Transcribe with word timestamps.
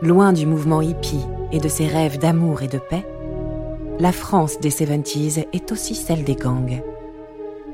Loin 0.00 0.32
du 0.32 0.46
mouvement 0.46 0.80
hippie 0.80 1.26
et 1.50 1.58
de 1.58 1.66
ses 1.66 1.88
rêves 1.88 2.18
d'amour 2.18 2.62
et 2.62 2.68
de 2.68 2.78
paix, 2.78 3.04
la 3.98 4.12
France 4.12 4.60
des 4.60 4.70
70s 4.70 5.44
est 5.52 5.72
aussi 5.72 5.96
celle 5.96 6.22
des 6.22 6.36
gangs. 6.36 6.80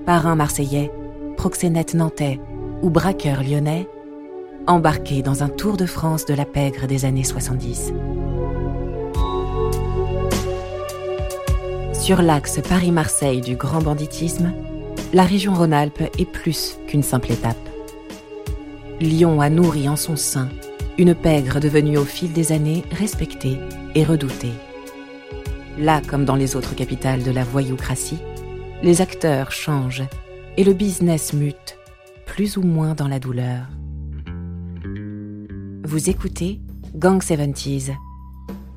Parrain 0.07 0.35
marseillais, 0.35 0.91
proxénète 1.37 1.93
nantais 1.93 2.41
ou 2.81 2.89
braqueur 2.89 3.43
lyonnais, 3.43 3.87
embarqués 4.67 5.21
dans 5.21 5.43
un 5.43 5.51
tour 5.51 5.77
de 5.77 5.85
France 5.85 6.25
de 6.25 6.33
la 6.33 6.47
pègre 6.47 6.87
des 6.87 7.05
années 7.05 7.25
70. 7.25 7.93
Sur 11.93 12.23
l'axe 12.23 12.59
Paris-Marseille 12.67 13.43
du 13.43 13.55
grand 13.57 13.83
banditisme, 13.83 14.55
la 15.13 15.25
région 15.25 15.53
Rhône-Alpes 15.53 16.11
est 16.19 16.31
plus 16.31 16.79
qu'une 16.87 17.03
simple 17.03 17.33
étape. 17.33 17.69
Lyon 18.99 19.43
a 19.43 19.51
nourri 19.51 19.91
en 19.91 19.97
son 19.97 20.17
sein 20.17 20.49
une 20.99 21.15
pègre 21.15 21.61
devenue 21.61 21.99
au 21.99 22.05
fil 22.05 22.33
des 22.33 22.53
années 22.53 22.85
respectée 22.93 23.59
et 23.95 24.05
redoutée. 24.05 24.53
Là 25.79 26.01
comme 26.07 26.25
dans 26.25 26.37
les 26.37 26.57
autres 26.57 26.75
capitales 26.75 27.23
de 27.23 27.31
la 27.31 27.45
voyoucratie, 27.45 28.21
les 28.83 29.01
acteurs 29.01 29.51
changent 29.51 30.05
et 30.57 30.65
le 30.65 30.73
business 30.73 31.33
mute, 31.33 31.79
plus 32.27 32.57
ou 32.57 32.63
moins 32.63 32.95
dans 32.95 33.09
la 33.09 33.19
douleur. 33.19 33.67
Vous 35.85 36.11
écoutez 36.11 36.61
Gang 36.95 37.21
70s, 37.21 37.93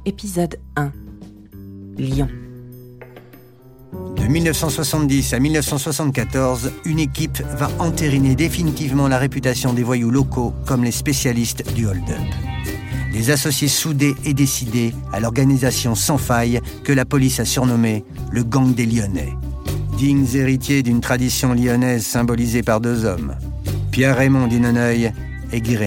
épisode 0.06 0.58
1, 0.76 0.92
Lyon. 1.98 2.30
De 3.94 4.26
1970 4.26 5.34
à 5.34 5.40
1974, 5.40 6.72
une 6.86 7.00
équipe 7.00 7.42
va 7.58 7.70
entériner 7.80 8.36
définitivement 8.36 9.08
la 9.08 9.18
réputation 9.18 9.74
des 9.74 9.84
voyous 9.84 10.12
locaux 10.12 10.54
comme 10.66 10.84
les 10.84 10.92
spécialistes 10.92 11.74
du 11.74 11.88
hold-up. 11.88 12.18
Des 13.14 13.32
associés 13.32 13.68
soudés 13.68 14.16
et 14.26 14.34
décidés 14.34 14.94
à 15.14 15.20
l'organisation 15.20 15.96
sans 15.96 16.18
faille 16.18 16.60
que 16.84 16.94
la 16.94 17.06
police 17.06 17.40
a 17.40 17.46
surnommée 17.46 18.04
le 18.32 18.44
gang 18.44 18.74
des 18.74 18.86
Lyonnais. 18.86 19.34
Dignes 19.98 20.28
héritiers 20.36 20.84
d'une 20.84 21.02
tradition 21.02 21.54
lyonnaise 21.54 22.06
symbolisée 22.06 22.64
par 22.64 22.82
deux 22.82 23.06
hommes, 23.06 23.36
Pierre-Raymond 23.92 24.48
Dinoneuil 24.48 25.12
et 25.52 25.62
Guy. 25.62 25.78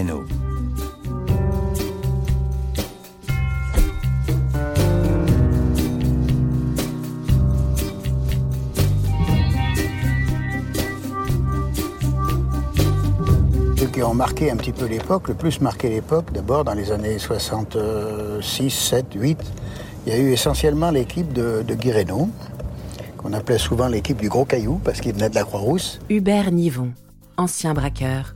Marqué 14.40 14.50
un 14.52 14.56
petit 14.56 14.72
peu 14.72 14.86
l'époque, 14.86 15.28
le 15.28 15.34
plus 15.34 15.60
marqué 15.60 15.90
l'époque, 15.90 16.32
d'abord 16.32 16.64
dans 16.64 16.72
les 16.72 16.92
années 16.92 17.18
66, 17.18 18.70
7, 18.70 19.06
8, 19.14 19.38
il 20.06 20.12
y 20.12 20.16
a 20.16 20.18
eu 20.18 20.32
essentiellement 20.32 20.90
l'équipe 20.90 21.30
de, 21.34 21.62
de 21.66 21.74
qu'on 23.18 23.32
appelait 23.34 23.58
souvent 23.58 23.88
l'équipe 23.88 24.16
du 24.16 24.30
Gros 24.30 24.46
Caillou, 24.46 24.80
parce 24.82 25.00
qu'il 25.02 25.12
venait 25.12 25.28
de 25.28 25.34
la 25.34 25.44
Croix-Rousse. 25.44 26.00
Hubert 26.08 26.50
Nivon, 26.52 26.92
ancien 27.36 27.74
braqueur, 27.74 28.34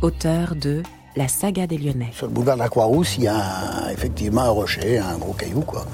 auteur 0.00 0.54
de 0.54 0.82
La 1.16 1.26
saga 1.26 1.66
des 1.66 1.76
Lyonnais. 1.78 2.10
Sur 2.12 2.28
le 2.28 2.32
boulevard 2.32 2.54
de 2.56 2.60
la 2.62 2.68
Croix-Rousse, 2.68 3.16
il 3.18 3.24
y 3.24 3.28
a 3.28 3.34
un- 3.34 3.88
effectivement 3.90 4.42
un 4.42 4.50
rocher, 4.50 4.98
un 4.98 5.18
gros 5.18 5.32
caillou, 5.32 5.62
quoi. 5.62 5.84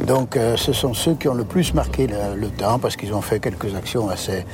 Donc, 0.00 0.36
euh, 0.36 0.56
ce 0.56 0.72
sont 0.72 0.94
ceux 0.94 1.14
qui 1.14 1.28
ont 1.28 1.34
le 1.34 1.44
plus 1.44 1.74
marqué 1.74 2.06
le, 2.06 2.48
temps, 2.48 2.78
parce 2.78 2.96
qu'ils 2.96 3.14
ont 3.14 3.20
fait 3.20 3.40
quelques 3.40 3.74
actions 3.74 4.08
assez, 4.08 4.44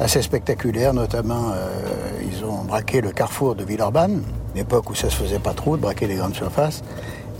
assez 0.00 0.22
spectaculaires, 0.22 0.94
notamment, 0.94 1.50
euh, 1.54 1.68
ils 2.22 2.44
ont 2.44 2.64
braqué 2.64 3.00
le 3.00 3.10
carrefour 3.10 3.54
de 3.54 3.64
Villeurbanne, 3.64 4.22
l'époque 4.54 4.90
où 4.90 4.94
ça 4.94 5.10
se 5.10 5.16
faisait 5.16 5.38
pas 5.38 5.54
trop 5.54 5.76
de 5.76 5.82
braquer 5.82 6.06
les 6.06 6.16
grandes 6.16 6.34
surfaces. 6.34 6.82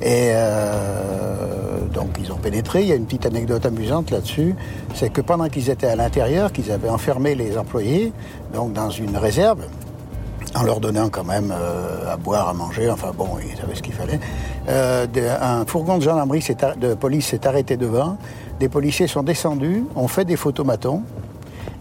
Et 0.02 0.30
euh, 0.32 1.86
donc 1.92 2.16
ils 2.18 2.32
ont 2.32 2.36
pénétré. 2.36 2.82
Il 2.82 2.88
y 2.88 2.92
a 2.92 2.96
une 2.96 3.04
petite 3.04 3.26
anecdote 3.26 3.64
amusante 3.64 4.10
là-dessus, 4.10 4.56
c'est 4.94 5.12
que 5.12 5.20
pendant 5.20 5.48
qu'ils 5.48 5.70
étaient 5.70 5.86
à 5.86 5.94
l'intérieur, 5.94 6.52
qu'ils 6.52 6.72
avaient 6.72 6.88
enfermé 6.88 7.36
les 7.36 7.56
employés, 7.56 8.12
donc 8.52 8.72
dans 8.72 8.90
une 8.90 9.16
réserve, 9.16 9.64
en 10.54 10.62
leur 10.62 10.80
donnant 10.80 11.08
quand 11.08 11.24
même 11.24 11.52
euh, 11.52 12.12
à 12.12 12.16
boire, 12.16 12.48
à 12.48 12.54
manger, 12.54 12.90
enfin 12.90 13.12
bon, 13.16 13.28
ils 13.42 13.56
savaient 13.56 13.74
ce 13.74 13.82
qu'il 13.82 13.94
fallait. 13.94 14.20
Euh, 14.68 15.06
un 15.40 15.64
fourgon 15.64 15.98
de 15.98 16.02
gendarmerie, 16.02 16.44
de 16.78 16.94
police 16.94 17.26
s'est 17.26 17.46
arrêté 17.46 17.76
devant. 17.76 18.16
Des 18.60 18.68
policiers 18.68 19.06
sont 19.06 19.22
descendus, 19.22 19.84
ont 19.96 20.08
fait 20.08 20.24
des 20.24 20.36
photomatons 20.36 21.02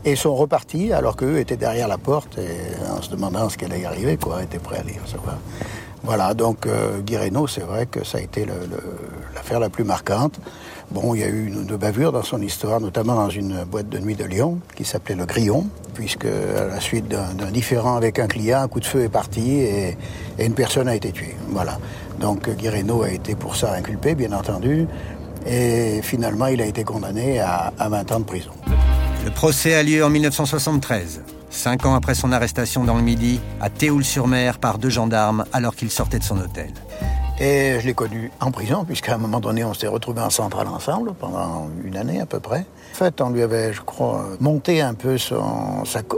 et 0.04 0.16
sont 0.16 0.36
repartis 0.36 0.94
alors 0.94 1.16
qu'eux 1.16 1.38
étaient 1.38 1.58
derrière 1.58 1.88
la 1.88 1.98
porte 1.98 2.38
et 2.38 2.92
en 2.92 3.02
se 3.02 3.10
demandant 3.10 3.50
ce 3.50 3.58
qu'elle 3.58 3.72
allait 3.72 3.82
y 3.82 3.86
arriver, 3.86 4.18
quoi, 4.18 4.42
étaient 4.42 4.60
prêts 4.60 4.80
à 4.80 4.84
les 4.84 4.98
recevoir. 5.04 5.38
Voilà, 6.04 6.34
donc 6.34 6.66
euh, 6.66 7.02
c'est 7.48 7.62
vrai 7.62 7.86
que 7.86 8.04
ça 8.04 8.18
a 8.18 8.22
été 8.22 8.48
l'affaire 9.36 9.60
la 9.60 9.70
plus 9.70 9.84
marquante. 9.84 10.40
Bon, 10.92 11.16
il 11.16 11.22
y 11.22 11.24
a 11.24 11.28
eu 11.28 11.48
une, 11.48 11.64
deux 11.64 11.78
bavures 11.78 12.12
dans 12.12 12.22
son 12.22 12.42
histoire, 12.42 12.82
notamment 12.82 13.16
dans 13.16 13.30
une 13.30 13.64
boîte 13.64 13.88
de 13.88 13.98
nuit 13.98 14.16
de 14.16 14.26
Lyon 14.26 14.60
qui 14.76 14.84
s'appelait 14.84 15.16
le 15.16 15.26
Grillon, 15.26 15.66
puisque 15.94 16.26
à 16.26 16.66
la 16.68 16.82
suite 16.82 17.08
d'un 17.08 17.52
différend 17.52 17.96
avec 17.96 18.20
un 18.20 18.28
client, 18.28 18.62
un 18.62 18.68
coup 18.68 18.82
de 18.82 18.86
feu 18.86 19.04
est 19.04 19.10
parti 19.10 19.60
et, 19.60 19.98
une 20.38 20.54
personne 20.54 20.90
a 20.90 20.96
été 20.96 21.12
tuée. 21.12 21.38
Voilà. 21.50 21.80
Donc 22.20 22.50
Guy 22.50 22.68
Reynaud 22.68 23.04
a 23.04 23.12
été 23.12 23.36
pour 23.36 23.56
ça 23.56 23.74
inculpé, 23.74 24.16
bien 24.16 24.34
entendu, 24.34 24.86
et 25.46 26.02
finalement 26.04 26.48
il 26.48 26.62
a 26.62 26.66
été 26.66 26.84
condamné 26.84 27.40
à, 27.40 27.72
à 27.80 27.88
20 27.88 28.12
ans 28.12 28.20
de 28.20 28.26
prison. 28.26 28.52
Le 29.24 29.32
procès 29.32 29.76
a 29.76 29.84
lieu 29.84 30.04
en 30.04 30.10
1973, 30.10 31.22
cinq 31.50 31.86
ans 31.86 31.96
après 31.96 32.16
son 32.16 32.34
arrestation 32.34 32.84
dans 32.84 32.98
le 32.98 33.04
Midi, 33.04 33.40
à 33.62 33.70
Théoul-sur-Mer 33.70 34.58
par 34.58 34.78
deux 34.78 34.90
gendarmes 34.90 35.46
alors 35.54 35.76
qu'il 35.76 35.90
sortait 35.90 36.20
de 36.20 36.26
son 36.26 36.38
hôtel. 36.38 36.74
Et 37.44 37.80
je 37.80 37.88
l'ai 37.88 37.96
connu 37.96 38.32
en 38.40 38.52
prison, 38.52 38.86
puisqu'à 38.86 39.16
un 39.16 39.18
moment 39.18 39.40
donné, 39.40 39.64
on 39.64 39.74
s'est 39.74 39.88
retrouvés 39.88 40.22
en 40.22 40.30
centrale 40.30 40.68
ensemble 40.68 41.14
pendant 41.16 41.70
une 41.84 41.98
année 41.98 42.22
à 42.22 42.28
peu 42.28 42.40
près. 42.40 42.66
En 42.94 42.96
fait, 42.96 43.20
on 43.20 43.32
lui 43.32 43.42
avait, 43.42 43.74
je 43.74 43.82
crois, 43.82 44.26
monté 44.40 44.80
un 44.80 44.94
peu 44.94 45.18
sa, 45.18 45.38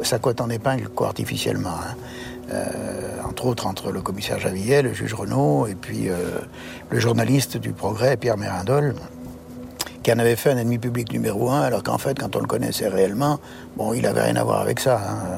sa 0.01 0.19
cote 0.19 0.41
en 0.41 0.50
épingle, 0.50 0.89
quoi, 0.89 1.07
artificiellement. 1.07 1.69
hein. 1.69 1.95
Euh, 2.51 3.22
entre 3.25 3.45
autres, 3.45 3.67
entre 3.67 3.89
le 3.94 4.01
commissaire 4.01 4.38
Javillet, 4.38 4.81
le 4.81 4.94
juge 4.94 5.13
Renaud, 5.13 5.66
et 5.66 5.75
puis 5.75 6.09
euh, 6.09 6.39
le 6.89 7.00
journaliste 7.00 7.56
du 7.56 7.72
Progrès, 7.72 8.17
Pierre 8.17 8.35
Mérindol, 8.38 8.94
qui 10.03 10.12
en 10.12 10.19
avait 10.19 10.35
fait 10.35 10.51
un 10.51 10.57
ennemi 10.57 10.78
public 10.78 11.13
numéro 11.13 11.50
un, 11.50 11.62
alors 11.62 11.83
qu'en 11.83 11.97
fait, 11.97 12.19
quand 12.19 12.35
on 12.35 12.39
le 12.41 12.47
connaissait 12.47 12.89
réellement, 12.89 13.39
bon, 13.78 13.94
il 13.94 14.06
avait 14.06 14.23
rien 14.23 14.35
à 14.35 14.44
voir 14.44 14.59
avec 14.59 14.81
ça. 14.81 14.97
hein. 14.97 15.38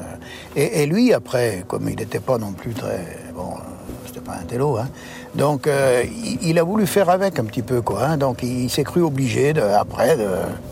Et, 0.56 0.82
et 0.82 0.86
lui, 0.86 1.12
après, 1.14 1.64
comme 1.68 1.88
il 1.88 1.94
n'était 1.94 2.18
pas 2.18 2.38
non 2.38 2.50
plus 2.50 2.74
très, 2.74 3.06
bon, 3.36 3.52
euh, 3.52 3.60
c'était 4.04 4.18
pas 4.20 4.32
un 4.32 4.44
télo, 4.44 4.76
hein. 4.78 4.88
Donc, 5.36 5.66
euh, 5.66 6.02
il, 6.42 6.58
a 6.58 6.62
voulu 6.62 6.86
faire 6.86 7.10
avec 7.10 7.38
un 7.38 7.44
petit 7.44 7.62
peu, 7.62 7.82
quoi. 7.82 8.06
hein. 8.06 8.16
Donc, 8.16 8.42
il, 8.42 8.70
s'est 8.70 8.84
cru 8.84 9.02
obligé, 9.02 9.52
de, 9.52 9.60
après, 9.60 10.16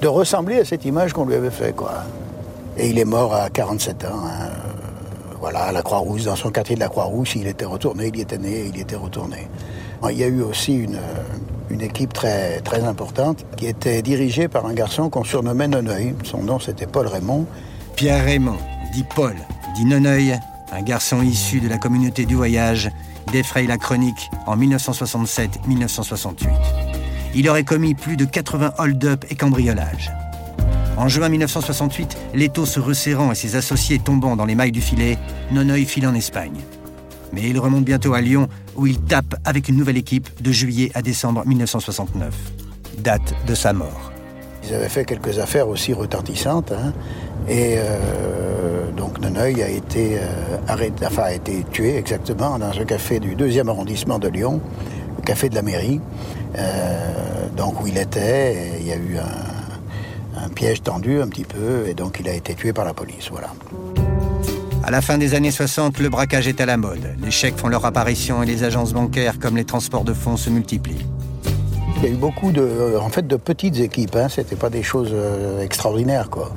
de, 0.00 0.06
ressembler 0.08 0.60
à 0.60 0.64
cette 0.64 0.84
image 0.84 1.12
qu'on 1.12 1.26
lui 1.26 1.34
avait 1.34 1.50
fait, 1.50 1.74
quoi. 1.74 1.92
Et 2.78 2.88
il 2.88 2.98
est 2.98 3.04
mort 3.04 3.34
à 3.34 3.50
47 3.50 4.04
ans. 4.04 4.08
hein. 4.24 4.30
Euh, 4.42 5.34
Voilà, 5.40 5.64
à 5.64 5.72
la 5.72 5.82
Croix-Rousse, 5.82 6.24
dans 6.24 6.36
son 6.36 6.50
quartier 6.50 6.74
de 6.76 6.80
la 6.80 6.88
Croix-Rousse, 6.88 7.34
il 7.36 7.46
était 7.46 7.66
retourné, 7.66 8.06
il 8.08 8.16
y 8.16 8.22
était 8.22 8.38
né, 8.38 8.64
il 8.68 8.76
y 8.78 8.80
était 8.80 8.96
retourné. 8.96 9.48
Il 10.10 10.18
y 10.18 10.24
a 10.24 10.26
eu 10.26 10.42
aussi 10.42 10.74
une, 10.74 10.98
une 11.70 11.80
équipe 11.82 12.12
très, 12.12 12.60
très 12.60 12.82
importante 12.84 13.44
qui 13.56 13.66
était 13.66 14.02
dirigée 14.02 14.48
par 14.48 14.64
un 14.66 14.72
garçon 14.74 15.08
qu'on 15.10 15.24
surnommait 15.24 15.68
Noneuil. 15.68 16.14
Son 16.24 16.42
nom, 16.42 16.58
c'était 16.58 16.86
Paul 16.86 17.06
Raymond. 17.06 17.46
Pierre 17.96 18.24
Raymond, 18.24 18.58
dit 18.94 19.04
Paul, 19.14 19.34
dit 19.76 19.84
Noneuil, 19.84 20.38
un 20.72 20.82
garçon 20.82 21.22
issu 21.22 21.60
de 21.60 21.68
la 21.68 21.78
communauté 21.78 22.24
du 22.26 22.34
voyage, 22.34 22.90
défraye 23.32 23.66
la 23.66 23.78
chronique 23.78 24.30
en 24.46 24.56
1967-1968. 24.56 26.48
Il 27.34 27.48
aurait 27.48 27.64
commis 27.64 27.94
plus 27.94 28.16
de 28.16 28.24
80 28.24 28.74
hold-up 28.78 29.24
et 29.30 29.34
cambriolages. 29.34 30.12
En 30.96 31.08
juin 31.08 31.28
1968, 31.28 32.16
l'étau 32.34 32.66
se 32.66 32.78
resserrant 32.78 33.32
et 33.32 33.34
ses 33.34 33.56
associés 33.56 33.98
tombant 33.98 34.36
dans 34.36 34.44
les 34.44 34.54
mailles 34.54 34.70
du 34.72 34.80
filet, 34.80 35.18
Noneuil 35.50 35.84
file 35.84 36.06
en 36.06 36.14
Espagne. 36.14 36.60
Mais 37.32 37.42
il 37.42 37.58
remonte 37.58 37.84
bientôt 37.84 38.14
à 38.14 38.20
Lyon, 38.20 38.48
où 38.76 38.86
il 38.86 39.00
tape 39.00 39.34
avec 39.44 39.68
une 39.68 39.76
nouvelle 39.76 39.96
équipe 39.96 40.28
de 40.40 40.52
juillet 40.52 40.92
à 40.94 41.02
décembre 41.02 41.42
1969. 41.44 42.32
Date 42.98 43.34
de 43.48 43.54
sa 43.56 43.72
mort. 43.72 44.12
Ils 44.62 44.72
avaient 44.72 44.88
fait 44.88 45.04
quelques 45.04 45.40
affaires 45.40 45.68
aussi 45.68 45.92
retentissantes. 45.92 46.70
hein. 46.70 46.92
Et 47.48 47.76
euh, 47.76 48.90
donc 48.96 49.20
Noneuil 49.20 49.62
a 49.62 49.68
été, 49.68 50.16
euh, 50.16 50.56
arrêté, 50.66 51.06
enfin, 51.06 51.24
a 51.24 51.32
été 51.32 51.64
tué 51.70 51.96
exactement 51.96 52.58
dans 52.58 52.70
un 52.70 52.84
café 52.84 53.20
du 53.20 53.34
deuxième 53.34 53.68
arrondissement 53.68 54.18
de 54.18 54.28
Lyon, 54.28 54.60
le 55.18 55.22
café 55.22 55.48
de 55.50 55.54
la 55.54 55.62
mairie, 55.62 56.00
euh, 56.58 57.48
donc 57.56 57.82
où 57.82 57.86
il 57.86 57.98
était. 57.98 58.78
Il 58.80 58.86
y 58.86 58.92
a 58.92 58.96
eu 58.96 59.18
un, 59.18 60.44
un 60.44 60.48
piège 60.48 60.82
tendu 60.82 61.20
un 61.20 61.28
petit 61.28 61.44
peu, 61.44 61.86
et 61.86 61.94
donc 61.94 62.16
il 62.20 62.28
a 62.28 62.34
été 62.34 62.54
tué 62.54 62.72
par 62.72 62.86
la 62.86 62.94
police. 62.94 63.28
Voilà. 63.30 63.48
À 64.82 64.90
la 64.90 65.00
fin 65.00 65.18
des 65.18 65.34
années 65.34 65.50
60, 65.50 65.98
le 65.98 66.08
braquage 66.08 66.46
est 66.46 66.60
à 66.60 66.66
la 66.66 66.76
mode. 66.76 67.14
Les 67.22 67.30
chèques 67.30 67.56
font 67.56 67.68
leur 67.68 67.84
apparition 67.86 68.42
et 68.42 68.46
les 68.46 68.64
agences 68.64 68.92
bancaires 68.92 69.38
comme 69.38 69.56
les 69.56 69.64
transports 69.64 70.04
de 70.04 70.12
fonds 70.12 70.36
se 70.36 70.50
multiplient. 70.50 71.06
Il 72.04 72.08
y 72.08 72.12
a 72.12 72.16
eu 72.16 72.18
beaucoup 72.18 72.52
de, 72.52 72.98
en 73.00 73.08
fait, 73.08 73.26
de 73.26 73.36
petites 73.36 73.78
équipes. 73.78 74.14
Hein. 74.16 74.28
C'était 74.28 74.56
pas 74.56 74.68
des 74.68 74.82
choses 74.82 75.08
euh, 75.14 75.62
extraordinaires, 75.62 76.28
quoi. 76.28 76.50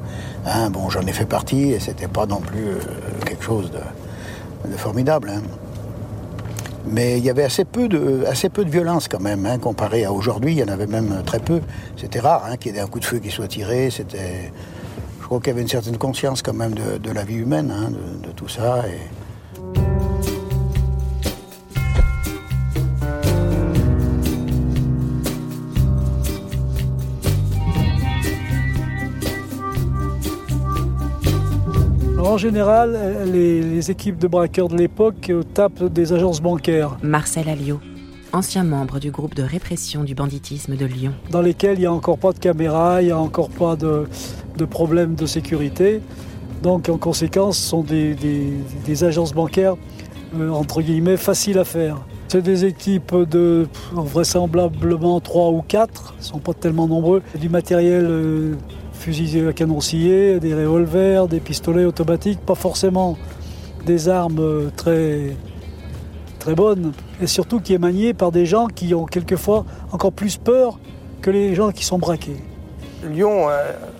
Hein, 0.45 0.69
bon, 0.69 0.89
j'en 0.89 1.03
ai 1.03 1.13
fait 1.13 1.25
partie 1.25 1.71
et 1.71 1.79
c'était 1.79 2.09
pas 2.09 2.25
non 2.25 2.41
plus 2.41 2.67
euh, 2.67 2.79
quelque 3.25 3.45
chose 3.45 3.71
de, 3.71 4.75
formidable. 4.75 5.31
hein. 5.33 5.41
Mais 6.91 7.17
il 7.17 7.23
y 7.23 7.29
avait 7.29 7.45
assez 7.45 7.63
peu 7.63 7.87
de, 7.87 8.25
assez 8.27 8.49
peu 8.49 8.65
de 8.65 8.69
violence 8.69 9.07
quand 9.07 9.21
même, 9.21 9.45
hein, 9.45 9.57
comparé 9.57 10.03
à 10.03 10.11
aujourd'hui. 10.11 10.51
Il 10.51 10.57
y 10.57 10.63
en 10.63 10.67
avait 10.67 10.85
même 10.85 11.23
très 11.25 11.39
peu. 11.39 11.61
C'était 11.95 12.19
rare 12.19 12.45
qu'il 12.59 12.75
y 12.75 12.77
ait 12.77 12.81
un 12.81 12.87
coup 12.87 12.99
de 12.99 13.05
feu 13.05 13.19
qui 13.19 13.29
soit 13.29 13.47
tiré. 13.47 13.89
C'était, 13.89 14.51
je 15.21 15.25
crois 15.25 15.39
qu'il 15.39 15.47
y 15.47 15.51
avait 15.51 15.61
une 15.61 15.69
certaine 15.69 15.97
conscience 15.97 16.41
quand 16.41 16.55
même 16.55 16.73
de, 16.73 17.11
la 17.11 17.23
vie 17.23 17.35
humaine, 17.35 17.71
de, 18.21 18.31
tout 18.31 18.49
ça. 18.49 18.83
En 32.37 32.39
général, 32.39 32.95
les, 33.33 33.89
équipes 33.89 34.19
de 34.19 34.27
braqueurs 34.27 34.67
de 34.67 34.77
l'époque 34.77 35.31
tapent 35.55 35.85
des 35.85 36.13
agences 36.13 36.39
bancaires. 36.39 36.95
Marcel 37.01 37.49
Alliot, 37.49 37.79
ancien 38.31 38.63
membre 38.63 38.99
du 38.99 39.09
groupe 39.09 39.33
de 39.33 39.41
répression 39.41 40.03
du 40.03 40.13
banditisme 40.13 40.75
de 40.75 40.85
Lyon. 40.85 41.13
Dans 41.31 41.41
lesquels 41.41 41.77
il 41.77 41.79
n'y 41.79 41.85
a 41.87 41.91
encore 41.91 42.19
pas 42.19 42.33
de 42.33 42.37
caméras, 42.37 43.01
il 43.01 43.05
n'y 43.05 43.11
a 43.11 43.17
encore 43.17 43.49
pas 43.49 43.75
de, 43.75 44.03
de 44.55 44.65
problèmes 44.65 45.15
de 45.15 45.25
sécurité. 45.25 45.99
Donc 46.61 46.89
en 46.89 46.99
conséquence, 46.99 47.57
ce 47.57 47.69
sont 47.69 47.81
des, 47.81 49.03
agences 49.03 49.33
bancaires, 49.33 49.73
euh, 50.39 50.51
entre 50.51 50.83
guillemets, 50.83 51.17
faciles 51.17 51.57
à 51.57 51.65
faire. 51.65 52.05
C'est 52.27 52.43
des 52.43 52.65
équipes 52.65 53.15
de 53.15 53.67
vraisemblablement 53.93 55.19
3 55.21 55.49
ou 55.49 55.63
4, 55.67 56.13
ils 56.13 56.19
ne 56.19 56.23
sont 56.23 56.37
pas 56.37 56.53
tellement 56.53 56.87
nombreux. 56.87 57.23
Du 57.39 57.49
matériel 57.49 58.05
euh, 58.07 58.53
fusils 59.07 59.47
à 59.47 59.53
canon 59.53 59.79
scié, 59.79 60.37
des 60.41 60.53
revolvers, 60.53 61.29
des 61.29 61.39
pistolets 61.39 61.85
automatiques, 61.85 62.41
pas 62.41 62.55
forcément 62.55 63.17
des 63.85 64.09
armes 64.09 64.69
très, 64.75 65.33
très 66.39 66.55
bonnes, 66.55 66.91
et 67.21 67.27
surtout 67.27 67.61
qui 67.61 67.73
est 67.73 67.77
manié 67.77 68.13
par 68.13 68.33
des 68.33 68.45
gens 68.45 68.67
qui 68.67 68.93
ont 68.93 69.05
quelquefois 69.05 69.63
encore 69.93 70.11
plus 70.11 70.35
peur 70.35 70.77
que 71.21 71.31
les 71.31 71.55
gens 71.55 71.71
qui 71.71 71.85
sont 71.85 71.97
braqués. 71.97 72.35
Lyon 73.09 73.47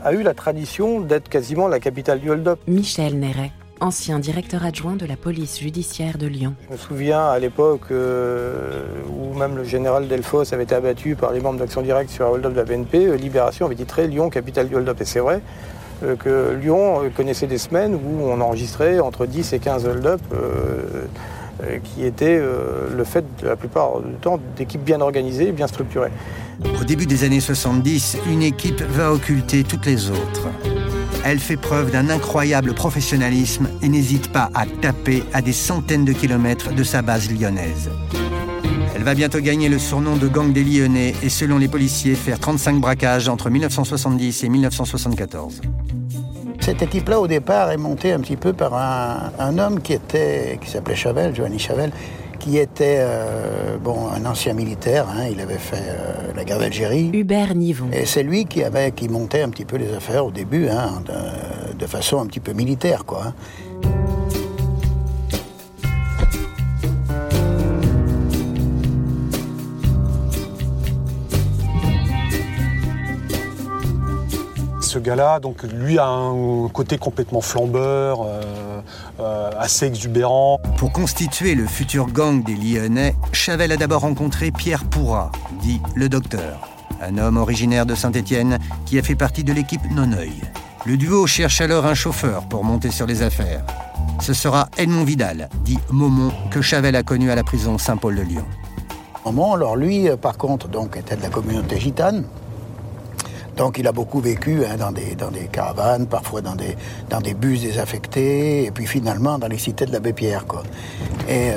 a, 0.04 0.12
eu 0.12 0.24
la 0.24 0.33
tradition 0.33 1.00
d'être 1.00 1.30
quasiment 1.30 1.69
la 1.69 1.80
capitale 1.80 2.19
du 2.19 2.30
hold-up. 2.30 2.59
Michel 2.68 3.18
Néret 3.18 3.54
ancien 3.79 4.19
directeur 4.19 4.63
adjoint 4.63 4.95
de 4.95 5.06
la 5.06 5.15
police 5.15 5.59
judiciaire 5.59 6.18
de 6.18 6.27
Lyon. 6.27 6.53
Je 6.68 6.74
me 6.74 6.77
souviens 6.77 7.25
à 7.25 7.39
l'époque 7.39 7.91
euh, 7.91 8.83
où 9.09 9.38
même 9.38 9.56
le 9.56 9.63
général 9.63 10.07
Delfos 10.07 10.53
avait 10.53 10.63
été 10.63 10.75
abattu 10.75 11.15
par 11.15 11.31
les 11.31 11.39
membres 11.39 11.59
d'Action 11.59 11.81
Directe 11.81 12.09
sur 12.09 12.25
un 12.25 12.29
hold-up 12.29 12.53
de 12.53 12.57
la 12.57 12.65
BNP, 12.65 13.06
euh, 13.06 13.15
Libération 13.15 13.65
avait 13.65 13.75
titré 13.75 14.07
Lyon, 14.07 14.29
capitale 14.29 14.68
du 14.68 14.75
hold-up. 14.75 15.00
Et 15.01 15.06
c'est 15.06 15.19
vrai 15.19 15.41
euh, 16.03 16.15
que 16.15 16.57
Lyon 16.62 17.09
connaissait 17.15 17.47
des 17.47 17.57
semaines 17.57 17.95
où 17.95 18.21
on 18.24 18.39
enregistrait 18.41 19.00
entre 19.00 19.25
10 19.25 19.53
et 19.53 19.59
15 19.59 19.85
hold-up 19.85 20.21
qui 21.83 22.06
étaient 22.06 22.39
le 22.39 23.03
fait 23.03 23.25
la 23.41 23.56
plupart 23.56 24.01
du 24.01 24.13
temps 24.21 24.39
d'équipes 24.56 24.83
bien 24.83 25.01
organisées, 25.01 25.51
bien 25.51 25.65
structurées. 25.65 26.12
Au 26.80 26.83
début 26.83 27.07
des 27.07 27.23
années 27.23 27.39
70, 27.39 28.19
une 28.30 28.44
équipe 28.44 28.81
va 28.81 29.12
occulter 29.12 29.63
toutes 29.63 29.88
les 29.88 30.12
autres. 30.12 30.50
Elle 31.29 31.39
fait 31.39 31.57
preuve 31.57 31.91
d'un 31.91 32.09
incroyable 32.09 32.74
professionnalisme 32.74 33.68
et 33.81 33.89
n'hésite 33.89 34.31
pas 34.31 34.50
à 34.53 34.65
taper 34.65 35.25
à 35.33 35.41
des 35.41 35.51
centaines 35.51 36.06
de 36.06 36.13
kilomètres 36.13 36.74
de 36.74 36.83
sa 36.85 37.01
base 37.01 37.29
lyonnaise. 37.29 37.91
Elle 38.95 39.03
va 39.03 39.13
bientôt 39.13 39.41
gagner 39.41 39.68
le 39.68 39.77
surnom 39.77 40.15
de 40.15 40.25
gang 40.29 40.53
des 40.53 40.63
Lyonnais 40.63 41.13
et 41.21 41.27
selon 41.27 41.57
les 41.57 41.68
policiers 41.68 42.15
faire 42.15 42.39
35 42.39 42.79
braquages 42.79 43.27
entre 43.27 43.50
1970 43.50 44.45
et 44.45 44.47
1974. 44.47 45.59
Cette 46.62 46.81
équipe-là, 46.81 47.19
au 47.19 47.27
départ, 47.27 47.71
est 47.71 47.77
montée 47.77 48.13
un 48.13 48.21
petit 48.21 48.38
peu 48.38 48.53
par 48.53 48.73
un, 48.73 49.57
homme 49.57 49.81
qui 49.81 49.91
était, 49.91 50.57
qui 50.62 50.69
s'appelait 50.69 50.95
Chavel, 50.95 51.35
Giovanni 51.35 51.59
Chavel, 51.59 51.91
qui 52.37 52.57
était 52.57 52.99
euh, 52.99 53.77
bon, 53.77 54.07
un 54.07 54.25
ancien 54.25 54.53
militaire. 54.53 55.07
Hein, 55.09 55.27
il 55.31 55.41
avait 55.41 55.57
fait 55.57 55.77
euh, 55.77 56.33
la 56.35 56.43
guerre 56.43 56.59
d'Algérie. 56.59 57.09
Hubert 57.13 57.55
Nivon. 57.55 57.89
Et 57.91 58.05
c'est 58.05 58.23
lui 58.23 58.45
qui, 58.45 58.63
avait, 58.63 58.91
qui 58.91 59.09
montait 59.09 59.41
un 59.41 59.49
petit 59.49 59.65
peu 59.65 59.77
les 59.77 59.93
affaires 59.93 60.25
au 60.25 60.31
début, 60.31 60.69
hein, 60.69 61.01
de, 61.77 61.85
façon 61.85 62.19
un 62.19 62.25
petit 62.25 62.41
peu 62.41 62.53
militaire. 62.53 63.05
Quoi, 63.05 63.27
hein. 63.27 63.33
ce 74.97 74.99
gars-là, 74.99 75.39
donc 75.39 75.61
lui 75.63 75.99
a 75.99 76.07
un 76.07 76.67
côté 76.69 76.97
complètement 76.97 77.41
flambeur, 77.41 78.21
euh, 78.25 78.41
euh, 79.19 79.51
assez 79.57 79.85
exubérant. 79.85 80.59
Pour 80.77 80.91
constituer 80.91 81.55
le 81.55 81.65
futur 81.65 82.07
gang 82.07 82.43
des 82.43 82.55
Lyonnais, 82.55 83.15
Chavel 83.31 83.71
a 83.71 83.77
d'abord 83.77 84.01
rencontré 84.01 84.51
Pierre 84.51 84.83
Pourrat, 84.85 85.31
dit 85.61 85.81
le 85.95 86.09
docteur, 86.09 86.69
un 87.01 87.17
homme 87.17 87.37
originaire 87.37 87.85
de 87.85 87.95
Saint-Étienne 87.95 88.59
qui 88.85 88.99
a 88.99 89.03
fait 89.03 89.15
partie 89.15 89.43
de 89.43 89.53
l'équipe 89.53 89.81
Non-Oeil. 89.91 90.41
Le 90.85 90.97
duo 90.97 91.27
cherche 91.27 91.61
alors 91.61 91.85
un 91.85 91.93
chauffeur 91.95 92.47
pour 92.47 92.63
monter 92.63 92.91
sur 92.91 93.05
les 93.05 93.21
affaires. 93.21 93.65
Ce 94.21 94.33
sera 94.33 94.69
Edmond 94.77 95.03
Vidal, 95.03 95.49
dit 95.63 95.79
Momon, 95.91 96.31
que 96.49 96.61
Chavel 96.61 96.95
a 96.95 97.03
connu 97.03 97.29
à 97.29 97.35
la 97.35 97.43
prison 97.43 97.77
Saint-Paul 97.77 98.15
de 98.15 98.21
Lyon. 98.21 98.45
Momon, 99.25 99.53
alors 99.53 99.75
lui, 99.75 100.09
euh, 100.09 100.15
par 100.15 100.37
contre, 100.37 100.67
donc, 100.67 100.95
était 100.95 101.15
de 101.15 101.21
la 101.21 101.29
communauté 101.29 101.79
gitane. 101.79 102.23
Donc 103.57 103.80
il 103.80 103.88
a 103.88 103.92
beaucoup 103.92 104.19
vécu 104.19 104.63
hein, 104.65 104.77
dans, 104.77 104.92
des, 104.92 105.15
dans 105.15 105.31
des 105.31 105.48
caravanes, 105.51 106.06
parfois 106.06 106.42
dans 106.42 106.56
des, 106.56 106.77
dans 107.09 107.19
des 107.19 107.33
bus 107.33 107.62
désaffectés, 107.62 108.65
et 108.65 108.71
puis 108.71 108.86
finalement 108.86 109.39
dans 109.39 109.48
les 109.48 109.57
cités 109.57 109.86
de 109.88 109.92
l'abbé 109.92 110.13
Pierre. 110.13 110.45
Quoi. 110.45 110.63
Euh, 111.27 111.56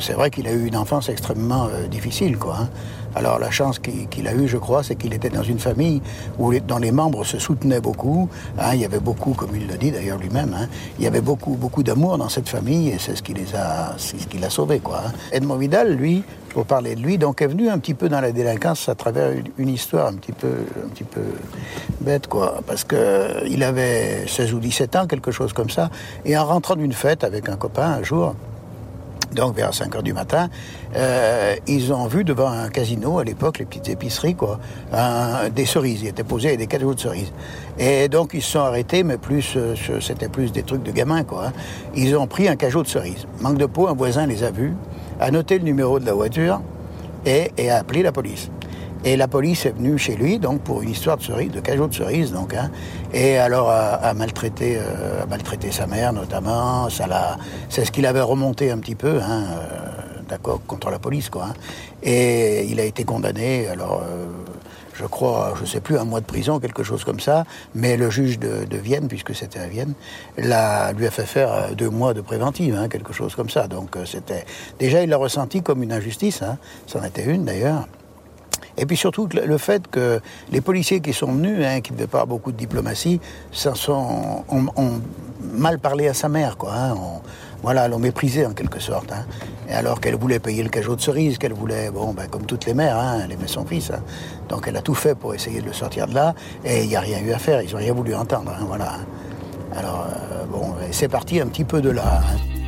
c'est 0.00 0.12
vrai 0.12 0.30
qu'il 0.30 0.46
a 0.46 0.52
eu 0.52 0.66
une 0.66 0.76
enfance 0.76 1.08
extrêmement 1.08 1.66
euh, 1.66 1.86
difficile. 1.88 2.38
Quoi, 2.38 2.56
hein. 2.62 2.68
Alors 3.16 3.38
la 3.38 3.50
chance 3.50 3.78
qu'il 3.78 4.28
a 4.28 4.34
eue, 4.34 4.46
je 4.46 4.58
crois, 4.58 4.82
c'est 4.82 4.94
qu'il 4.94 5.14
était 5.14 5.30
dans 5.30 5.42
une 5.42 5.58
famille 5.58 6.02
où 6.38 6.52
dont 6.60 6.76
les 6.76 6.92
membres 6.92 7.24
se 7.24 7.38
soutenaient 7.38 7.80
beaucoup. 7.80 8.28
Hein. 8.58 8.74
il 8.74 8.80
y 8.80 8.84
avait 8.84 9.00
beaucoup, 9.00 9.32
comme 9.32 9.56
il 9.56 9.66
le 9.66 9.78
dit 9.78 9.90
d'ailleurs 9.90 10.18
lui-même, 10.18 10.54
hein, 10.54 10.68
il 10.98 11.04
y 11.04 11.08
avait 11.08 11.22
beaucoup, 11.22 11.52
beaucoup 11.52 11.82
d'amour 11.82 12.18
dans 12.18 12.28
cette 12.28 12.48
famille 12.48 12.90
et 12.90 12.98
c'est 12.98 13.16
ce 13.16 13.22
qui 13.22 13.32
les 13.32 13.54
a, 13.54 13.94
ce 13.96 14.26
qui 14.26 14.36
l'a 14.36 14.50
sauvé. 14.50 14.80
Quoi, 14.80 15.00
Edmond 15.32 15.56
Vidal, 15.56 15.94
lui, 15.94 16.24
pour 16.50 16.66
parler 16.66 16.94
de 16.94 17.00
lui, 17.00 17.16
donc 17.16 17.40
est 17.40 17.46
venu 17.46 17.70
un 17.70 17.78
petit 17.78 17.94
peu 17.94 18.10
dans 18.10 18.20
la 18.20 18.32
délinquance 18.32 18.86
à 18.90 18.94
travers 18.94 19.30
une, 19.56 19.68
histoire 19.70 20.08
un 20.08 20.14
petit 20.14 20.32
peu, 20.32 20.52
un 20.84 20.88
petit 20.88 21.04
peu 21.04 21.22
bête, 22.02 22.26
quoi. 22.26 22.60
Parce 22.66 22.84
que 22.84 23.46
il 23.48 23.62
avait 23.62 24.26
16 24.26 24.52
ou 24.52 24.58
17 24.58 24.96
ans, 24.96 25.06
quelque 25.06 25.30
chose 25.30 25.54
comme 25.54 25.70
ça. 25.70 25.90
Et 26.26 26.36
en 26.36 26.44
rentrant 26.44 26.76
d'une 26.76 26.92
fête 26.92 27.24
avec 27.24 27.48
un 27.48 27.56
copain 27.56 27.92
un 27.92 28.02
jour, 28.02 28.34
donc 29.36 29.54
vers 29.54 29.72
5 29.72 29.94
heures 29.94 30.02
du 30.02 30.12
matin, 30.12 30.48
euh, 30.96 31.54
ils 31.68 31.92
ont 31.92 32.08
vu 32.08 32.24
devant 32.24 32.50
un 32.50 32.68
casino, 32.68 33.20
à 33.20 33.24
l'époque, 33.24 33.60
les 33.60 33.66
petites 33.66 33.88
épiceries, 33.88 34.34
quoi, 34.34 34.58
des 35.54 35.66
cerises. 35.66 36.02
Ils 36.02 36.08
étaient 36.08 36.24
posés 36.24 36.56
des 36.56 36.66
cadeaux 36.66 36.94
de 36.94 37.00
cerises. 37.00 37.32
Et 37.78 38.08
donc 38.08 38.30
ils 38.34 38.42
se 38.42 38.52
sont 38.52 38.60
arrêtés, 38.60 39.04
mais 39.04 39.18
plus, 39.18 39.54
euh, 39.56 39.74
c'était 40.00 40.28
plus 40.28 40.50
des 40.50 40.64
trucs 40.64 40.82
de 40.82 40.90
gamins, 40.90 41.22
quoi. 41.22 41.46
Hein. 41.46 41.52
Ils 41.94 42.16
ont 42.16 42.26
pris 42.26 42.48
un 42.48 42.56
cajot 42.56 42.82
de 42.82 42.88
cerises. 42.88 43.26
Manque 43.40 43.58
de 43.58 43.66
peau, 43.66 43.86
un 43.86 43.94
voisin 43.94 44.26
les 44.26 44.42
a 44.42 44.50
vus 44.50 44.74
a 45.20 45.30
noté 45.30 45.58
le 45.58 45.64
numéro 45.64 45.98
de 45.98 46.06
la 46.06 46.12
voiture 46.12 46.60
et, 47.24 47.50
a 47.70 47.78
appelé 47.78 48.02
la 48.02 48.12
police. 48.12 48.50
Et 49.04 49.16
la 49.16 49.28
police 49.28 49.66
est 49.66 49.70
venue 49.70 49.98
chez 49.98 50.16
lui, 50.16 50.38
donc 50.38 50.62
pour 50.62 50.82
une 50.82 50.90
histoire 50.90 51.16
de 51.16 51.22
cerise, 51.22 51.52
de 51.52 51.60
cajot 51.60 51.86
de 51.86 51.94
cerise, 51.94 52.32
donc, 52.32 52.54
hein, 52.54 52.70
et 53.12 53.38
alors 53.38 53.70
a, 53.70 54.12
maltraité, 54.14 54.78
euh, 54.78 55.22
a 55.22 55.26
maltraité 55.26 55.70
sa 55.70 55.86
mère 55.86 56.12
notamment. 56.12 56.90
Ça 56.90 57.06
l'a, 57.06 57.36
c'est 57.68 57.84
ce 57.84 57.92
qu'il 57.92 58.06
avait 58.06 58.20
remonté 58.20 58.70
un 58.70 58.78
petit 58.78 58.94
peu, 58.94 59.20
hein, 59.22 59.44
euh, 59.44 60.20
d'accord, 60.28 60.60
contre 60.66 60.90
la 60.90 60.98
police, 60.98 61.30
quoi. 61.30 61.46
Hein. 61.50 61.54
Et 62.02 62.64
il 62.64 62.80
a 62.80 62.84
été 62.84 63.04
condamné. 63.04 63.68
Alors, 63.68 64.02
euh, 64.02 64.26
je 64.94 65.04
crois, 65.04 65.52
je 65.56 65.62
ne 65.62 65.66
sais 65.66 65.80
plus, 65.80 65.98
un 65.98 66.04
mois 66.04 66.20
de 66.20 66.26
prison, 66.26 66.58
quelque 66.58 66.82
chose 66.82 67.04
comme 67.04 67.20
ça. 67.20 67.44
Mais 67.74 67.96
le 67.96 68.10
juge 68.10 68.38
de, 68.38 68.76
Vienne, 68.76 69.08
puisque 69.08 69.34
c'était 69.34 69.58
à 69.58 69.66
Vienne, 69.66 69.92
l'a, 70.38 70.92
lui 70.92 71.06
a 71.06 71.10
fait 71.10 71.26
faire 71.26 71.74
deux 71.76 71.90
mois 71.90 72.14
de 72.14 72.22
préventive, 72.22 72.88
quelque 72.90 73.12
chose 73.12 73.34
comme 73.34 73.50
ça. 73.50 73.68
Donc 73.68 73.96
c'était 74.06 74.46
déjà, 74.78 75.02
il 75.02 75.10
l'a 75.10 75.18
ressenti 75.18 75.62
comme 75.62 75.82
une 75.82 75.92
injustice. 75.92 76.42
Hein. 76.42 76.56
C'en 76.86 77.04
était 77.04 77.24
une 77.24 77.44
d'ailleurs. 77.44 77.86
Et 78.78 78.86
puis 78.86 78.96
surtout 78.96 79.28
le 79.32 79.58
fait 79.58 79.88
que 79.88 80.20
les 80.52 80.60
policiers 80.60 81.00
qui 81.00 81.12
sont 81.12 81.32
venus, 81.32 81.64
hein, 81.64 81.80
qui 81.80 81.92
ne 81.92 81.96
devaient 81.96 82.08
pas 82.08 82.26
beaucoup 82.26 82.52
de 82.52 82.56
diplomatie, 82.56 83.20
sont, 83.52 84.44
ont, 84.48 85.00
mal 85.52 85.78
parlé 85.78 86.08
à 86.08 86.14
sa 86.14 86.28
mère, 86.28 86.56
quoi. 86.56 86.74
Hein, 86.74 86.94
voilà, 87.62 87.88
l'ont 87.88 87.98
méprisé 87.98 88.44
en 88.46 88.52
quelque 88.52 88.78
sorte. 88.80 89.12
Hein. 89.12 89.24
Et 89.68 89.72
alors 89.72 90.00
qu'elle 90.00 90.14
voulait 90.14 90.38
payer 90.38 90.62
le 90.62 90.68
cajot 90.68 90.94
de 90.94 91.00
cerise, 91.00 91.38
qu'elle 91.38 91.54
voulait, 91.54 91.90
bon, 91.90 92.12
ben, 92.12 92.26
comme 92.28 92.44
toutes 92.44 92.66
les 92.66 92.74
mères, 92.74 92.98
elle 93.24 93.32
aimait 93.32 93.46
son 93.46 93.64
fils. 93.64 93.90
Donc 94.48 94.68
elle 94.68 94.76
a 94.76 94.82
tout 94.82 94.94
fait 94.94 95.14
pour 95.14 95.34
essayer 95.34 95.60
de 95.60 95.66
le 95.66 95.72
sortir 95.72 96.06
de 96.06 96.14
là, 96.14 96.34
et 96.64 96.82
il 96.82 96.88
n'y 96.88 96.96
a 96.96 97.00
rien 97.00 97.18
eu 97.20 97.32
à 97.32 97.38
faire, 97.38 97.62
ils 97.62 97.72
n'ont 97.72 97.78
rien 97.78 97.94
voulu 97.94 98.14
entendre. 98.14 98.54
Voilà. 98.66 98.98
Alors, 99.74 100.06
euh, 100.08 100.44
bon, 100.44 100.74
c'est 100.90 101.08
parti 101.08 101.40
un 101.40 101.46
petit 101.46 101.64
peu 101.64 101.80
de 101.80 101.90
là. 101.90 102.22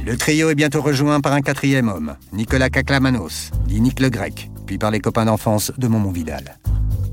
Le 0.04 0.16
trio 0.16 0.50
est 0.50 0.54
bientôt 0.54 0.80
rejoint 0.80 1.20
par 1.20 1.32
un 1.32 1.42
quatrième 1.42 1.88
homme, 1.88 2.16
Nicolas 2.32 2.70
Caclamanos, 2.70 3.50
dit 3.66 3.80
Nick 3.80 4.00
le 4.00 4.08
Grec, 4.08 4.50
puis 4.68 4.76
par 4.76 4.90
les 4.90 5.00
copains 5.00 5.24
d'enfance 5.24 5.72
de 5.78 5.88
Momon 5.88 6.10
Vidal. 6.10 6.58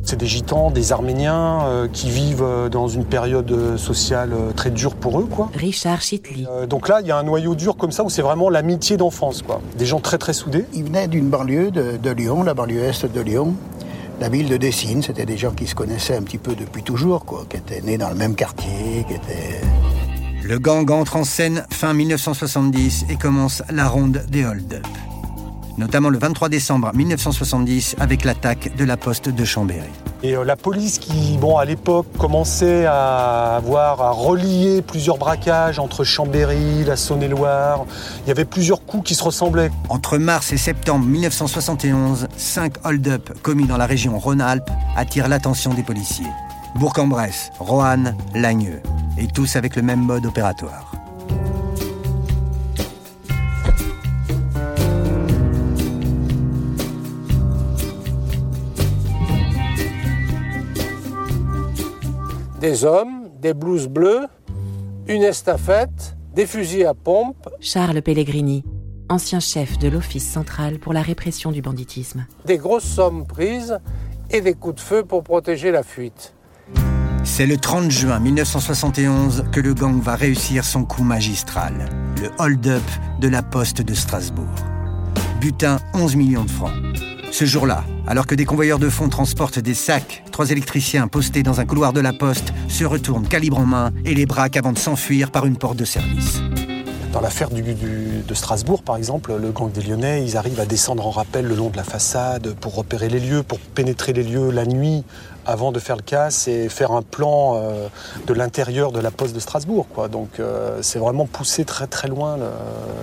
C'est 0.03 0.17
des 0.17 0.27
gitans, 0.27 0.71
des 0.71 0.91
arméniens 0.91 1.63
euh, 1.63 1.87
qui 1.87 2.09
vivent 2.09 2.43
euh, 2.43 2.67
dans 2.67 2.89
une 2.89 3.05
période 3.05 3.49
euh, 3.49 3.77
sociale 3.77 4.33
très 4.57 4.71
dure 4.71 4.93
pour 4.93 5.21
eux. 5.21 5.25
Quoi. 5.25 5.49
Richard 5.55 6.01
Chitli. 6.01 6.45
donc 6.69 6.89
là, 6.89 6.99
il 6.99 7.07
y 7.07 7.11
a 7.11 7.17
un 7.17 7.23
noyau 7.23 7.55
dur 7.55 7.77
comme 7.77 7.93
ça 7.93 8.03
où 8.03 8.09
c'est 8.09 8.21
vraiment 8.21 8.49
l'amitié 8.49 8.97
d'enfance. 8.97 9.41
Quoi. 9.41 9.61
Des 9.77 9.85
gens 9.85 10.01
très 10.01 10.17
très 10.17 10.33
soudés. 10.33 10.65
Ils 10.73 10.83
venaient 10.83 11.07
d'une 11.07 11.29
banlieue 11.29 11.71
de, 11.71 11.95
de, 11.95 12.09
Lyon, 12.09 12.43
la 12.43 12.53
banlieue 12.53 12.83
est 12.83 13.05
de 13.05 13.21
Lyon. 13.21 13.55
La 14.19 14.27
ville 14.27 14.49
de 14.49 14.57
Dessines, 14.57 15.01
c'était 15.01 15.25
des 15.25 15.37
gens 15.37 15.51
qui 15.51 15.65
se 15.65 15.75
connaissaient 15.75 16.17
un 16.17 16.23
petit 16.23 16.37
peu 16.37 16.55
depuis 16.55 16.83
toujours, 16.83 17.23
quoi, 17.23 17.45
qui 17.49 17.55
étaient 17.55 17.81
nés 17.81 17.97
dans 17.97 18.09
le 18.09 18.15
même 18.15 18.35
quartier, 18.35 19.05
qui 19.07 19.13
étaient... 19.13 19.61
Le 20.43 20.59
gang 20.59 20.91
entre 20.91 21.15
en 21.15 21.23
scène 21.23 21.65
fin 21.71 21.93
1970 21.93 23.05
et 23.09 23.15
commence 23.15 23.63
la 23.71 23.87
ronde 23.87 24.25
des 24.29 24.43
hold-up 24.43 24.85
notamment 25.77 26.09
le 26.09 26.17
23 26.17 26.49
décembre 26.49 26.91
1970 26.93 27.95
avec 27.99 28.23
l'attaque 28.23 28.75
de 28.75 28.85
la 28.85 28.97
poste 28.97 29.29
de 29.29 29.45
Chambéry. 29.45 29.89
Et 30.23 30.35
euh, 30.35 30.43
la 30.43 30.55
police 30.55 30.97
qui, 30.97 31.37
bon, 31.37 31.57
à 31.57 31.65
l'époque, 31.65 32.07
commençait 32.17 32.85
à 32.85 33.57
avoir 33.57 34.01
à 34.01 34.11
relier 34.11 34.81
plusieurs 34.81 35.17
braquages 35.17 35.77
entre 35.77 36.03
Chambéry, 36.03 36.83
la 36.83 36.95
Saône-et-Loire. 36.95 37.85
Il 38.25 38.29
y 38.29 38.31
avait 38.31 38.45
plusieurs 38.45 38.83
coups 38.85 39.03
qui 39.03 39.15
se 39.15 39.23
ressemblaient. 39.23 39.71
Entre 39.89 40.17
mars 40.17 40.51
et 40.51 40.57
septembre 40.57 41.05
1971, 41.05 42.27
cinq 42.37 42.73
hold-up 42.83 43.29
commis 43.41 43.67
dans 43.67 43.77
la 43.77 43.85
région 43.85 44.17
Rhône-Alpes 44.17 44.69
attirent 44.95 45.27
l'attention 45.27 45.73
des 45.73 45.83
policiers. 45.83 46.25
Bourg-en-Bresse, 46.75 47.51
Roanne, 47.59 48.17
Lagneux, 48.33 48.81
et 49.17 49.27
tous 49.27 49.55
avec 49.55 49.75
le 49.75 49.81
même 49.81 50.01
mode 50.01 50.25
opératoire. 50.25 50.94
Des 62.65 62.83
hommes, 62.83 63.29
des 63.39 63.53
blouses 63.53 63.87
bleues, 63.87 64.25
une 65.07 65.21
estafette, 65.21 66.17
des 66.33 66.47
fusils 66.47 66.87
à 66.87 66.95
pompe. 66.95 67.47
Charles 67.59 68.01
Pellegrini, 68.01 68.63
ancien 69.07 69.39
chef 69.39 69.77
de 69.77 69.87
l'Office 69.87 70.27
central 70.27 70.79
pour 70.79 70.91
la 70.91 71.03
répression 71.03 71.51
du 71.51 71.61
banditisme. 71.61 72.25
Des 72.45 72.57
grosses 72.57 72.83
sommes 72.83 73.27
prises 73.27 73.77
et 74.31 74.41
des 74.41 74.55
coups 74.55 74.77
de 74.77 74.79
feu 74.79 75.03
pour 75.03 75.23
protéger 75.23 75.69
la 75.69 75.83
fuite. 75.83 76.33
C'est 77.23 77.45
le 77.45 77.57
30 77.57 77.91
juin 77.91 78.19
1971 78.19 79.45
que 79.51 79.59
le 79.59 79.75
gang 79.75 80.01
va 80.01 80.15
réussir 80.15 80.65
son 80.65 80.85
coup 80.85 81.03
magistral, 81.03 81.87
le 82.19 82.31
hold-up 82.39 82.81
de 83.21 83.27
la 83.27 83.43
poste 83.43 83.83
de 83.83 83.93
Strasbourg. 83.93 84.55
Butin 85.39 85.77
11 85.93 86.15
millions 86.15 86.45
de 86.45 86.49
francs. 86.49 86.73
Ce 87.37 87.43
jour-là, 87.43 87.83
alors 88.07 88.27
que 88.27 88.33
des 88.33 88.45
convoyeurs 88.45 88.79
de 88.79 88.87
fonds 88.87 89.09
transportent 89.09 89.59
des 89.59 89.73
sacs, 89.73 90.23
trois 90.31 90.51
électriciens 90.51 91.09
postés 91.09 91.43
dans 91.43 91.59
un 91.59 91.65
couloir 91.65 91.91
de 91.91 91.99
la 91.99 92.13
poste 92.13 92.53
se 92.69 92.85
retournent 92.85 93.27
calibre 93.27 93.59
en 93.59 93.65
main 93.65 93.91
et 94.05 94.15
les 94.15 94.25
braquent 94.25 94.55
avant 94.55 94.71
de 94.71 94.77
s'enfuir 94.77 95.31
par 95.31 95.45
une 95.45 95.57
porte 95.57 95.75
de 95.75 95.83
service. 95.83 96.39
Dans 97.11 97.19
l'affaire 97.19 97.49
de 97.49 98.33
Strasbourg, 98.33 98.83
par 98.83 98.95
exemple, 98.95 99.33
le 99.37 99.51
gang 99.51 99.69
des 99.69 99.81
Lyonnais, 99.81 100.23
ils 100.23 100.37
arrivent 100.37 100.61
à 100.61 100.65
descendre 100.65 101.05
en 101.05 101.11
rappel 101.11 101.45
le 101.45 101.55
long 101.55 101.69
de 101.69 101.75
la 101.75 101.83
façade 101.83 102.55
pour 102.61 102.73
repérer 102.73 103.09
les 103.09 103.19
lieux, 103.19 103.43
pour 103.43 103.59
pénétrer 103.59 104.13
les 104.13 104.23
lieux 104.23 104.49
la 104.49 104.65
nuit 104.65 105.03
avant 105.45 105.71
de 105.71 105.79
faire 105.79 105.95
le 105.95 106.01
casse 106.01 106.47
et 106.47 106.69
faire 106.69 106.91
un 106.91 107.01
plan 107.01 107.55
euh, 107.55 107.87
de 108.27 108.33
l'intérieur 108.33 108.91
de 108.91 108.99
la 108.99 109.11
poste 109.11 109.35
de 109.35 109.39
Strasbourg. 109.39 109.87
Donc 110.11 110.39
euh, 110.39 110.79
c'est 110.81 110.99
vraiment 110.99 111.25
pousser 111.25 111.65
très 111.65 111.87
très 111.87 112.07
loin 112.07 112.37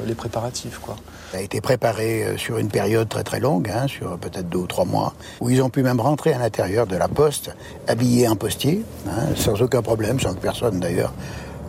les 0.06 0.14
préparatifs. 0.14 0.80
Ça 1.32 1.38
a 1.38 1.40
été 1.40 1.62
préparé 1.62 2.24
euh, 2.24 2.36
sur 2.36 2.58
une 2.58 2.68
période 2.68 3.08
très 3.08 3.24
très 3.24 3.40
longue, 3.40 3.70
hein, 3.70 3.86
sur 3.88 4.18
peut-être 4.18 4.50
deux 4.50 4.58
ou 4.58 4.66
trois 4.66 4.84
mois, 4.84 5.14
où 5.40 5.48
ils 5.48 5.62
ont 5.62 5.70
pu 5.70 5.82
même 5.82 5.98
rentrer 5.98 6.34
à 6.34 6.38
l'intérieur 6.38 6.86
de 6.86 6.94
la 6.94 7.08
poste, 7.08 7.56
habiller 7.88 8.26
un 8.26 8.36
postier, 8.36 8.84
hein, 9.08 9.28
sans 9.34 9.62
aucun 9.62 9.80
problème, 9.80 10.20
sans 10.20 10.34
que 10.34 10.40
personne 10.40 10.78
d'ailleurs 10.78 11.14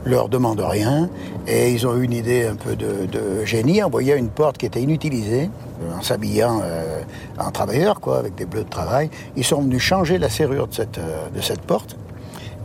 leur 0.05 0.29
demande 0.29 0.59
rien. 0.59 1.09
Et 1.47 1.71
ils 1.71 1.87
ont 1.87 1.95
eu 1.97 2.03
une 2.03 2.13
idée 2.13 2.45
un 2.45 2.55
peu 2.55 2.75
de, 2.75 3.05
de 3.05 3.45
génie, 3.45 3.81
envoyer 3.83 4.15
une 4.15 4.29
porte 4.29 4.57
qui 4.57 4.65
était 4.65 4.81
inutilisée, 4.81 5.49
en 5.97 6.01
s'habillant 6.01 6.61
euh, 6.63 7.01
en 7.37 7.51
travailleur, 7.51 7.99
quoi, 7.99 8.19
avec 8.19 8.35
des 8.35 8.45
bleus 8.45 8.63
de 8.63 8.69
travail. 8.69 9.09
Ils 9.35 9.43
sont 9.43 9.61
venus 9.61 9.81
changer 9.81 10.17
la 10.17 10.29
serrure 10.29 10.67
de 10.67 10.73
cette, 10.73 10.97
euh, 10.97 11.29
de 11.29 11.41
cette 11.41 11.61
porte. 11.61 11.97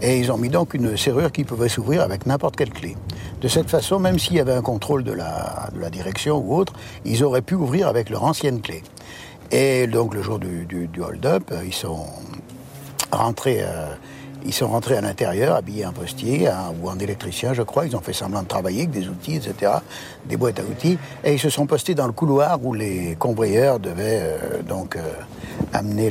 Et 0.01 0.19
ils 0.19 0.31
ont 0.31 0.39
mis 0.39 0.49
donc 0.49 0.75
une 0.75 0.97
serrure 0.97 1.33
qui 1.33 1.43
pouvait 1.43 1.69
s'ouvrir 1.69 2.03
avec 2.03 2.25
n'importe 2.27 2.55
quelle 2.55 2.71
clé. 2.71 2.97
De 3.41 3.49
cette 3.49 3.69
façon, 3.69 3.99
même 3.99 4.19
s'il 4.19 4.37
y 4.37 4.41
avait 4.41 4.53
un 4.53 4.63
contrôle 4.63 5.03
de 5.03 5.13
la, 5.13 5.71
de 5.75 5.81
la, 5.81 5.91
direction 5.91 6.39
ou 6.39 6.57
autre, 6.57 6.73
ils 7.05 7.25
auraient 7.25 7.43
pu 7.43 7.55
ouvrir 7.55 7.89
avec 7.89 8.09
leur 8.11 8.23
ancienne 8.23 8.61
clé. 8.61 8.83
Et 9.51 9.87
donc 9.89 10.15
le 10.15 10.23
jour 10.23 10.39
du, 10.39 10.67
du, 10.67 10.87
du 10.87 11.01
hold-up, 11.01 11.53
ils 11.65 11.75
sont 11.75 12.07
rentrés 13.11 13.59
euh, 13.63 13.95
ils 14.49 14.55
sont 14.55 14.69
rentrés 14.69 14.97
à 14.97 15.03
l'intérieur, 15.03 15.57
habillés 15.57 15.85
en 15.85 15.93
postier 15.93 16.49
ou 16.83 16.89
en 16.89 16.99
électricien, 16.99 17.53
je 17.53 17.61
crois. 17.61 17.85
Ils 17.85 17.95
ont 17.95 18.01
fait 18.01 18.15
semblant 18.15 18.43
de 18.43 18.49
travailler 18.49 18.81
avec 18.81 18.91
des 18.91 19.07
outils, 19.07 19.37
etc., 19.37 19.73
des 20.25 20.39
boîtes 20.39 20.59
à 20.59 20.63
outils. 20.63 20.97
Et 21.23 21.35
ils 21.35 21.39
se 21.39 21.51
sont 21.51 21.67
postés 21.67 21.95
dans 21.95 22.07
le 22.07 22.15
couloir 22.15 22.59
où 22.65 22.73
les 22.73 23.15
combrieurs 23.19 23.79
devaient 23.79 24.23
euh, 24.23 24.63
donc 24.63 24.97
euh, 24.97 25.03
amener 25.75 26.11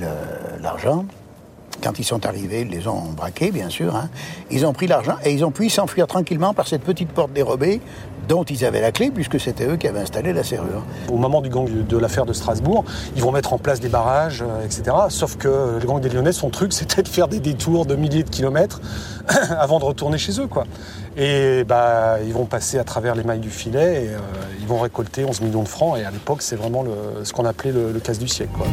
l'argent. 0.61 1.05
Quand 1.81 1.97
ils 1.97 2.03
sont 2.03 2.27
arrivés, 2.27 2.61
ils 2.61 2.69
les 2.69 2.87
ont 2.87 3.11
braqués, 3.11 3.49
bien 3.49 3.69
sûr. 3.69 3.95
Hein. 3.95 4.07
Ils 4.51 4.67
ont 4.67 4.73
pris 4.73 4.85
l'argent 4.85 5.15
et 5.25 5.33
ils 5.33 5.43
ont 5.43 5.51
pu 5.51 5.69
s'enfuir 5.69 6.05
tranquillement 6.05 6.53
par 6.53 6.67
cette 6.67 6.83
petite 6.83 7.09
porte 7.09 7.33
dérobée 7.33 7.81
dont 8.27 8.43
ils 8.43 8.65
avaient 8.65 8.81
la 8.81 8.91
clé 8.91 9.11
puisque 9.11 9.39
c'était 9.39 9.65
eux 9.67 9.77
qui 9.77 9.87
avaient 9.87 9.99
installé 9.99 10.33
la 10.33 10.43
serrure. 10.43 10.83
Au 11.11 11.17
moment 11.17 11.41
du 11.41 11.49
gang 11.49 11.67
de 11.69 11.97
l'affaire 11.97 12.25
de 12.25 12.33
Strasbourg, 12.33 12.83
ils 13.15 13.21
vont 13.21 13.31
mettre 13.31 13.53
en 13.53 13.57
place 13.57 13.79
des 13.79 13.89
barrages, 13.89 14.43
euh, 14.47 14.65
etc. 14.65 14.95
Sauf 15.09 15.37
que 15.37 15.79
le 15.79 15.85
gang 15.85 15.99
des 15.99 16.09
Lyonnais, 16.09 16.31
son 16.31 16.49
truc, 16.49 16.73
c'était 16.77 17.03
de 17.03 17.07
faire 17.07 17.27
des 17.27 17.39
détours 17.39 17.85
de 17.85 17.95
milliers 17.95 18.23
de 18.23 18.29
kilomètres 18.29 18.81
avant 19.59 19.79
de 19.79 19.85
retourner 19.85 20.17
chez 20.17 20.39
eux. 20.39 20.47
Quoi. 20.47 20.65
Et 21.15 21.63
bah, 21.63 22.17
ils 22.25 22.33
vont 22.33 22.45
passer 22.45 22.77
à 22.77 22.83
travers 22.83 23.15
les 23.15 23.23
mailles 23.23 23.39
du 23.39 23.49
filet 23.49 24.05
et 24.05 24.09
euh, 24.09 24.19
ils 24.59 24.67
vont 24.67 24.79
récolter 24.79 25.25
11 25.25 25.41
millions 25.41 25.63
de 25.63 25.67
francs. 25.67 25.97
Et 25.97 26.05
à 26.05 26.11
l'époque, 26.11 26.41
c'est 26.41 26.55
vraiment 26.55 26.83
le, 26.83 27.23
ce 27.23 27.33
qu'on 27.33 27.45
appelait 27.45 27.71
le, 27.71 27.91
le, 27.91 27.99
casse 27.99 28.19
du 28.19 28.27
siècle. 28.27 28.51
Quoi. 28.55 28.67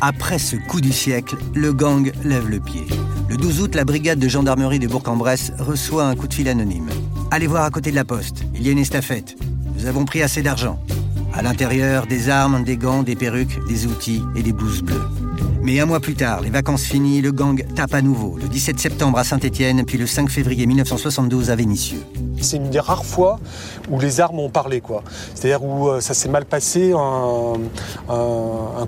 Après 0.00 0.38
ce 0.38 0.56
coup 0.56 0.80
du 0.80 0.92
siècle, 0.92 1.36
le 1.54 1.72
gang 1.72 2.12
lève 2.24 2.48
le 2.48 2.60
pied. 2.60 2.86
Le 3.28 3.36
12 3.36 3.62
août, 3.62 3.74
la 3.74 3.84
brigade 3.84 4.18
de 4.18 4.28
gendarmerie 4.28 4.78
de 4.78 4.86
Bourg-en-Bresse 4.86 5.52
reçoit 5.58 6.04
un 6.04 6.14
coup 6.14 6.28
de 6.28 6.34
fil 6.34 6.48
anonyme. 6.48 6.88
Allez 7.34 7.46
voir 7.46 7.64
à 7.64 7.70
côté 7.70 7.90
de 7.90 7.96
la 7.96 8.04
poste, 8.04 8.44
il 8.54 8.62
y 8.62 8.68
a 8.68 8.72
une 8.72 8.78
estafette. 8.78 9.36
Nous 9.74 9.86
avons 9.86 10.04
pris 10.04 10.22
assez 10.22 10.42
d'argent. 10.42 10.78
À 11.32 11.40
l'intérieur, 11.40 12.06
des 12.06 12.28
armes, 12.28 12.62
des 12.62 12.76
gants, 12.76 13.02
des 13.02 13.16
perruques, 13.16 13.58
des 13.66 13.86
outils 13.86 14.20
et 14.36 14.42
des 14.42 14.52
blouses 14.52 14.82
bleues. 14.82 15.08
Mais 15.62 15.80
un 15.80 15.86
mois 15.86 16.00
plus 16.00 16.14
tard, 16.14 16.42
les 16.42 16.50
vacances 16.50 16.82
finies, 16.82 17.22
le 17.22 17.32
gang 17.32 17.64
tape 17.74 17.94
à 17.94 18.02
nouveau, 18.02 18.36
le 18.36 18.48
17 18.48 18.78
septembre 18.78 19.16
à 19.16 19.24
Saint-Étienne, 19.24 19.82
puis 19.86 19.96
le 19.96 20.06
5 20.06 20.28
février 20.28 20.66
1972 20.66 21.50
à 21.50 21.56
Vénissieux. 21.56 22.02
C'est 22.42 22.58
une 22.58 22.68
des 22.68 22.80
rares 22.80 23.06
fois 23.06 23.40
où 23.90 23.98
les 23.98 24.20
armes 24.20 24.38
ont 24.38 24.50
parlé, 24.50 24.82
quoi. 24.82 25.02
C'est-à-dire 25.34 25.64
où 25.64 25.88
euh, 25.88 26.00
ça 26.02 26.12
s'est 26.12 26.28
mal 26.28 26.44
passé, 26.44 26.92
un, 26.92 27.54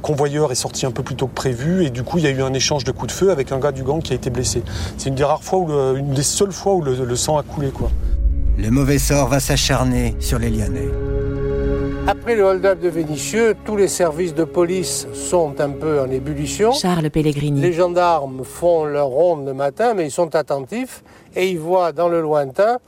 convoyeur 0.02 0.52
est 0.52 0.56
sorti 0.56 0.84
un 0.84 0.90
peu 0.90 1.02
plus 1.02 1.16
tôt 1.16 1.28
que 1.28 1.34
prévu, 1.34 1.86
et 1.86 1.88
du 1.88 2.02
coup 2.02 2.18
il 2.18 2.24
y 2.24 2.26
a 2.26 2.30
eu 2.30 2.42
un 2.42 2.52
échange 2.52 2.84
de 2.84 2.92
coups 2.92 3.10
de 3.10 3.16
feu 3.16 3.30
avec 3.30 3.52
un 3.52 3.58
gars 3.58 3.72
du 3.72 3.84
gang 3.84 4.02
qui 4.02 4.12
a 4.12 4.16
été 4.16 4.28
blessé. 4.28 4.62
C'est 4.98 5.08
une 5.08 5.14
des 5.14 5.24
rares 5.24 5.42
fois, 5.42 5.60
où 5.60 5.96
une 5.96 6.12
des 6.12 6.22
seules 6.22 6.52
fois 6.52 6.74
où 6.74 6.82
le, 6.82 7.16
sang 7.16 7.38
a 7.38 7.42
coulé. 7.42 7.72
Le 8.56 8.70
mauvais 8.70 8.98
sort 8.98 9.26
va 9.26 9.40
s'acharner 9.40 10.14
sur 10.20 10.38
les 10.38 10.48
Lyonnais. 10.48 10.88
Après 12.06 12.36
le 12.36 12.44
hold-up 12.44 12.78
de 12.78 12.88
Vénissieux, 12.88 13.56
tous 13.64 13.76
les 13.76 13.88
services 13.88 14.32
de 14.32 14.44
police 14.44 15.08
sont 15.12 15.60
un 15.60 15.70
peu 15.70 16.00
en 16.00 16.08
ébullition. 16.08 16.70
Charles 16.70 17.10
Pellegrini. 17.10 17.60
Les 17.60 17.72
gendarmes 17.72 18.44
font 18.44 18.84
leur 18.84 19.08
ronde 19.08 19.44
le 19.44 19.54
matin, 19.54 19.94
mais 19.94 20.06
ils 20.06 20.12
sont 20.12 20.36
attentifs 20.36 21.02
et 21.34 21.48
ils 21.48 21.58
voient 21.58 21.90
dans 21.90 22.08
le 22.08 22.20
lointain 22.20 22.78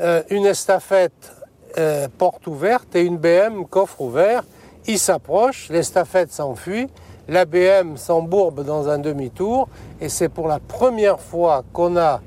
euh, 0.00 0.22
une 0.30 0.46
estafette 0.46 1.32
euh, 1.76 2.08
porte 2.16 2.46
ouverte 2.46 2.96
et 2.96 3.02
une 3.02 3.18
BM 3.18 3.66
coffre 3.68 4.00
ouvert. 4.00 4.42
Ils 4.86 4.98
s'approchent, 4.98 5.68
l'estafette 5.68 6.32
s'enfuit, 6.32 6.86
la 7.28 7.44
BM 7.44 7.98
s'embourbe 7.98 8.64
dans 8.64 8.88
un 8.88 8.98
demi-tour 8.98 9.68
et 10.00 10.08
c'est 10.08 10.30
pour 10.30 10.48
la 10.48 10.60
première 10.60 11.20
fois 11.20 11.62
qu'on 11.74 11.98
a 11.98 12.22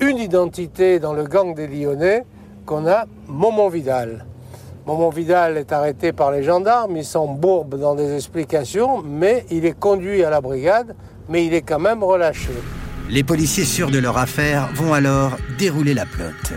une 0.00 0.18
identité 0.18 0.98
dans 0.98 1.12
le 1.12 1.24
gang 1.24 1.54
des 1.54 1.66
Lyonnais 1.66 2.24
qu'on 2.66 2.86
a 2.86 3.04
Momon 3.28 3.68
Vidal. 3.68 4.24
Momon 4.86 5.10
Vidal 5.10 5.58
est 5.58 5.72
arrêté 5.72 6.12
par 6.12 6.32
les 6.32 6.42
gendarmes, 6.42 6.96
il 6.96 7.04
s'embourbe 7.04 7.78
dans 7.78 7.94
des 7.94 8.14
explications, 8.14 9.02
mais 9.02 9.44
il 9.50 9.64
est 9.66 9.78
conduit 9.78 10.24
à 10.24 10.30
la 10.30 10.40
brigade, 10.40 10.94
mais 11.28 11.44
il 11.44 11.54
est 11.54 11.62
quand 11.62 11.78
même 11.78 12.02
relâché. 12.02 12.50
Les 13.08 13.22
policiers 13.22 13.64
sûrs 13.64 13.90
de 13.90 13.98
leur 13.98 14.16
affaire 14.16 14.70
vont 14.74 14.94
alors 14.94 15.36
dérouler 15.58 15.94
la 15.94 16.06
pelote. 16.06 16.52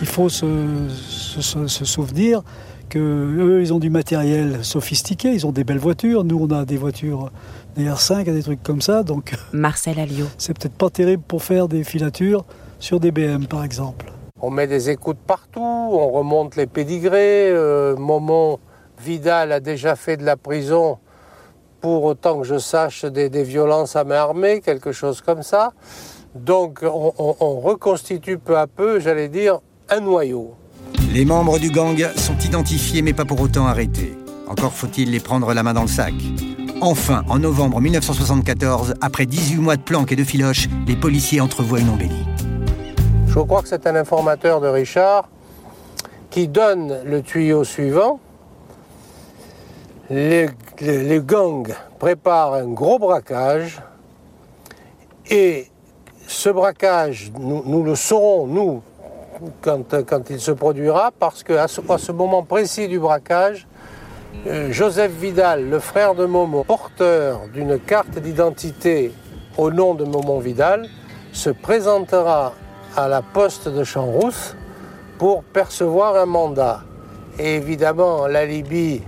Il 0.00 0.06
faut 0.06 0.28
se, 0.28 0.46
se, 0.88 1.66
se 1.66 1.84
souvenir 1.84 2.42
que 2.88 2.98
eux, 2.98 3.60
ils 3.62 3.72
ont 3.72 3.78
du 3.78 3.90
matériel 3.90 4.64
sophistiqué, 4.64 5.30
ils 5.32 5.46
ont 5.46 5.52
des 5.52 5.64
belles 5.64 5.78
voitures, 5.78 6.24
nous 6.24 6.38
on 6.40 6.50
a 6.54 6.64
des 6.64 6.76
voitures 6.76 7.30
des 7.76 7.84
R5, 7.86 8.24
des 8.24 8.42
trucs 8.42 8.62
comme 8.62 8.80
ça, 8.80 9.02
donc 9.02 9.34
Marcel 9.52 9.98
Alliot. 10.00 10.26
c'est 10.38 10.58
peut-être 10.58 10.74
pas 10.76 10.90
terrible 10.90 11.22
pour 11.26 11.42
faire 11.44 11.68
des 11.68 11.84
filatures 11.84 12.44
sur 12.80 12.98
des 13.00 13.10
BM 13.12 13.46
par 13.46 13.62
exemple. 13.64 14.12
On 14.40 14.50
met 14.50 14.66
des 14.66 14.90
écoutes 14.90 15.18
partout, 15.26 15.60
on 15.60 16.10
remonte 16.10 16.54
les 16.56 16.66
pédigrés. 16.66 17.50
Euh, 17.50 17.96
Momon 17.96 18.58
Vidal 19.00 19.50
a 19.52 19.60
déjà 19.60 19.96
fait 19.96 20.16
de 20.16 20.24
la 20.24 20.36
prison 20.36 20.98
pour 21.80 22.04
autant 22.04 22.38
que 22.40 22.46
je 22.46 22.58
sache, 22.58 23.04
des, 23.04 23.28
des 23.30 23.42
violences 23.44 23.94
à 23.96 24.04
main 24.04 24.16
armée, 24.16 24.60
quelque 24.60 24.90
chose 24.92 25.20
comme 25.20 25.42
ça. 25.42 25.72
Donc 26.34 26.80
on, 26.82 27.12
on- 27.18 27.36
on 27.40 27.60
reconstitue 27.60 28.38
peu 28.38 28.56
à 28.56 28.66
peu, 28.66 29.00
j'allais 29.00 29.28
dire, 29.28 29.58
un 29.88 30.00
noyau. 30.00 30.54
Les 31.10 31.24
membres 31.24 31.58
du 31.58 31.70
gang 31.70 32.06
sont 32.16 32.36
identifiés 32.44 33.00
mais 33.00 33.14
pas 33.14 33.24
pour 33.24 33.40
autant 33.40 33.66
arrêtés. 33.66 34.12
Encore 34.46 34.74
faut-il 34.74 35.10
les 35.10 35.20
prendre 35.20 35.54
la 35.54 35.62
main 35.62 35.72
dans 35.72 35.82
le 35.82 35.88
sac. 35.88 36.12
Enfin, 36.82 37.24
en 37.30 37.38
novembre 37.38 37.80
1974, 37.80 38.94
après 39.00 39.24
18 39.24 39.56
mois 39.56 39.76
de 39.76 39.82
planques 39.82 40.12
et 40.12 40.16
de 40.16 40.22
filoches, 40.22 40.68
les 40.86 40.96
policiers 40.96 41.40
entrevoient 41.40 41.80
une 41.80 41.88
embellie. 41.88 42.26
Je 43.26 43.38
crois 43.40 43.62
que 43.62 43.68
c'est 43.68 43.86
un 43.86 43.96
informateur 43.96 44.60
de 44.60 44.68
Richard 44.68 45.30
qui 46.28 46.46
donne 46.46 46.98
le 47.04 47.22
tuyau 47.22 47.64
suivant. 47.64 48.20
Les, 50.10 50.50
gangs 51.24 51.74
préparent 51.98 52.54
un 52.54 52.68
gros 52.68 52.98
braquage 52.98 53.80
et 55.30 55.68
ce 56.26 56.50
braquage, 56.50 57.32
nous 57.38 57.82
le 57.82 57.94
saurons, 57.94 58.46
nous, 58.46 58.82
quand, 59.60 60.04
quand 60.04 60.30
il 60.30 60.40
se 60.40 60.50
produira, 60.50 61.10
parce 61.18 61.42
qu'à 61.42 61.68
ce, 61.68 62.12
moment 62.12 62.42
précis 62.42 62.88
du 62.88 62.98
braquage, 62.98 63.66
euh, 64.46 64.70
Joseph 64.70 65.12
Vidal, 65.12 65.68
le 65.68 65.78
frère 65.78 66.14
de 66.14 66.24
Momo, 66.24 66.64
porteur 66.64 67.40
d'une 67.52 67.78
carte 67.78 68.18
d'identité 68.18 69.12
au 69.56 69.70
nom 69.70 69.94
de 69.94 70.04
Momon 70.04 70.38
Vidal, 70.38 70.88
se 71.32 71.50
présentera 71.50 72.54
à 72.96 73.08
la 73.08 73.22
poste 73.22 73.68
de 73.68 73.84
Champs-Rousse 73.84 74.56
pour 75.18 75.42
percevoir 75.42 76.16
un 76.16 76.26
mandat. 76.26 76.82
Et 77.38 77.56
évidemment, 77.56 78.26
l'alibi 78.26 79.02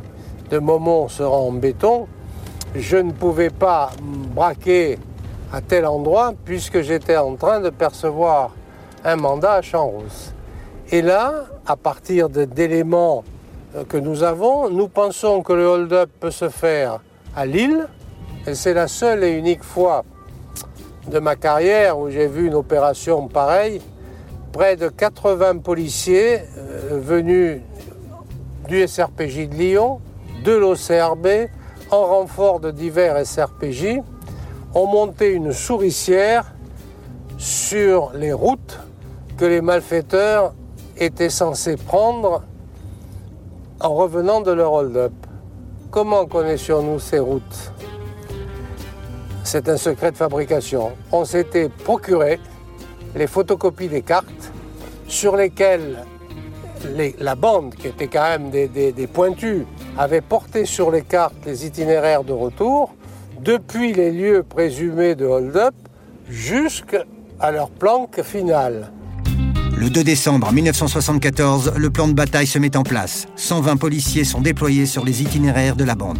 de 0.50 0.58
Momon 0.58 1.08
sera 1.08 1.36
en 1.36 1.52
béton. 1.52 2.06
Je 2.74 2.96
ne 2.96 3.12
pouvais 3.12 3.50
pas 3.50 3.90
braquer 4.34 4.98
à 5.52 5.60
tel 5.60 5.86
endroit 5.86 6.34
puisque 6.44 6.82
j'étais 6.82 7.16
en 7.16 7.34
train 7.36 7.60
de 7.60 7.70
percevoir 7.70 8.52
un 9.04 9.16
mandat 9.16 9.54
à 9.54 9.62
Champs-Rousse. 9.62 10.32
Et 10.92 11.02
là, 11.02 11.44
à 11.66 11.76
partir 11.76 12.28
d'éléments 12.28 13.24
euh, 13.76 13.84
que 13.84 13.96
nous 13.96 14.22
avons, 14.22 14.68
nous 14.70 14.88
pensons 14.88 15.42
que 15.42 15.52
le 15.52 15.66
hold-up 15.66 16.10
peut 16.18 16.30
se 16.30 16.48
faire 16.48 17.00
à 17.36 17.46
Lille. 17.46 17.86
Et 18.46 18.54
c'est 18.54 18.74
la 18.74 18.88
seule 18.88 19.22
et 19.22 19.30
unique 19.30 19.62
fois 19.62 20.04
de 21.08 21.18
ma 21.18 21.36
carrière 21.36 21.98
où 21.98 22.10
j'ai 22.10 22.26
vu 22.26 22.46
une 22.46 22.54
opération 22.54 23.28
pareille. 23.28 23.80
Près 24.52 24.76
de 24.76 24.88
80 24.88 25.58
policiers 25.58 26.40
euh, 26.58 26.98
venus 27.00 27.60
du 28.68 28.86
SRPJ 28.86 29.48
de 29.48 29.54
Lyon, 29.54 30.00
de 30.44 30.52
l'OCRB, 30.52 31.48
en 31.90 32.06
renfort 32.06 32.60
de 32.60 32.70
divers 32.70 33.24
SRPJ, 33.24 34.00
ont 34.74 34.86
monté 34.86 35.30
une 35.30 35.52
souricière 35.52 36.52
sur 37.38 38.12
les 38.14 38.32
routes 38.32 38.78
que 39.40 39.46
les 39.46 39.62
malfaiteurs 39.62 40.52
étaient 40.98 41.30
censés 41.30 41.78
prendre 41.78 42.42
en 43.80 43.94
revenant 43.94 44.42
de 44.42 44.52
leur 44.52 44.70
hold-up. 44.70 45.14
Comment 45.90 46.26
connaissions-nous 46.26 46.98
ces 46.98 47.20
routes? 47.20 47.72
C'est 49.42 49.70
un 49.70 49.78
secret 49.78 50.12
de 50.12 50.18
fabrication. 50.18 50.92
On 51.10 51.24
s'était 51.24 51.70
procuré 51.70 52.38
les 53.14 53.26
photocopies 53.26 53.88
des 53.88 54.02
cartes 54.02 54.52
sur 55.08 55.36
lesquelles 55.36 56.04
les- 56.94 57.16
la 57.18 57.34
bande, 57.34 57.74
qui 57.74 57.88
était 57.88 58.08
quand 58.08 58.28
même 58.28 58.50
des 58.50 59.08
pointus, 59.10 59.64
avait 59.96 60.20
porté 60.20 60.66
sur 60.66 60.90
les 60.90 61.00
cartes 61.02 61.46
les 61.46 61.64
itinéraires 61.64 62.24
de 62.24 62.34
retour 62.34 62.92
depuis 63.40 63.94
les 63.94 64.10
lieux 64.12 64.42
présumés 64.42 65.14
de 65.14 65.24
hold-up 65.24 65.74
jusqu'à 66.28 67.06
leur 67.50 67.70
planque 67.70 68.20
finale. 68.20 68.92
Le 69.80 69.88
2 69.88 70.04
décembre 70.04 70.52
1974, 70.52 71.72
le 71.78 71.88
plan 71.88 72.06
de 72.06 72.12
bataille 72.12 72.46
se 72.46 72.58
met 72.58 72.76
en 72.76 72.82
place. 72.82 73.26
120 73.36 73.78
policiers 73.78 74.24
sont 74.24 74.42
déployés 74.42 74.84
sur 74.84 75.06
les 75.06 75.22
itinéraires 75.22 75.74
de 75.74 75.84
la 75.84 75.94
bande. 75.94 76.18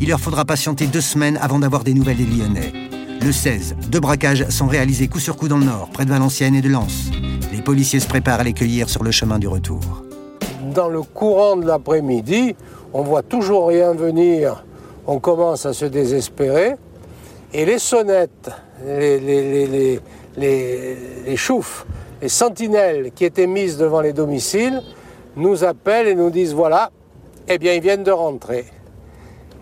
Il 0.00 0.08
leur 0.08 0.18
faudra 0.18 0.46
patienter 0.46 0.86
deux 0.86 1.02
semaines 1.02 1.38
avant 1.42 1.58
d'avoir 1.58 1.84
des 1.84 1.92
nouvelles 1.92 2.16
des 2.16 2.24
Lyonnais. 2.24 2.72
Le 3.20 3.32
16, 3.32 3.76
deux 3.90 4.00
braquages 4.00 4.48
sont 4.48 4.66
réalisés 4.66 5.08
coup 5.08 5.20
sur 5.20 5.36
coup 5.36 5.46
dans 5.46 5.58
le 5.58 5.66
nord, 5.66 5.90
près 5.92 6.06
de 6.06 6.10
Valenciennes 6.10 6.54
et 6.54 6.62
de 6.62 6.70
Lens. 6.70 7.10
Les 7.52 7.60
policiers 7.60 8.00
se 8.00 8.08
préparent 8.08 8.40
à 8.40 8.44
les 8.44 8.54
cueillir 8.54 8.88
sur 8.88 9.04
le 9.04 9.10
chemin 9.10 9.38
du 9.38 9.46
retour. 9.46 10.02
Dans 10.74 10.88
le 10.88 11.02
courant 11.02 11.56
de 11.58 11.66
l'après-midi, 11.66 12.56
on 12.94 13.02
voit 13.02 13.22
toujours 13.22 13.68
rien 13.68 13.92
venir, 13.92 14.64
on 15.06 15.18
commence 15.18 15.66
à 15.66 15.74
se 15.74 15.84
désespérer, 15.84 16.76
et 17.52 17.66
les 17.66 17.78
sonnettes, 17.78 18.50
les, 18.86 19.20
les, 19.20 20.00
les- 20.38 21.36
les 22.20 22.28
sentinelles 22.28 23.12
qui 23.12 23.24
étaient 23.24 23.46
mises 23.46 23.76
devant 23.76 24.00
les 24.00 24.12
domiciles 24.12 24.82
nous 25.36 25.64
appellent 25.64 26.08
et 26.08 26.14
nous 26.14 26.30
disent 26.30 26.54
voilà, 26.54 26.90
eh 27.48 27.58
bien 27.58 27.74
ils 27.74 27.82
viennent 27.82 28.04
de 28.04 28.12
rentrer. 28.12 28.66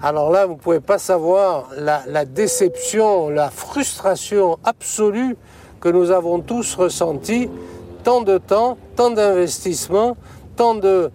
Alors 0.02 0.30
là, 0.30 0.44
vous 0.44 0.54
ne 0.54 0.58
pouvez 0.58 0.80
pas 0.80 0.98
savoir 0.98 1.70
la, 1.78 2.02
la 2.06 2.24
déception, 2.24 3.30
la 3.30 3.50
frustration 3.50 4.58
absolue 4.62 5.36
que 5.80 5.88
nous 5.88 6.10
avons 6.10 6.40
tous 6.40 6.74
ressentie. 6.74 7.48
Tant 8.02 8.20
de 8.20 8.36
temps, 8.36 8.76
tant 8.96 9.10
d'investissement, 9.10 10.16
tant 10.56 10.74
de, 10.74 11.10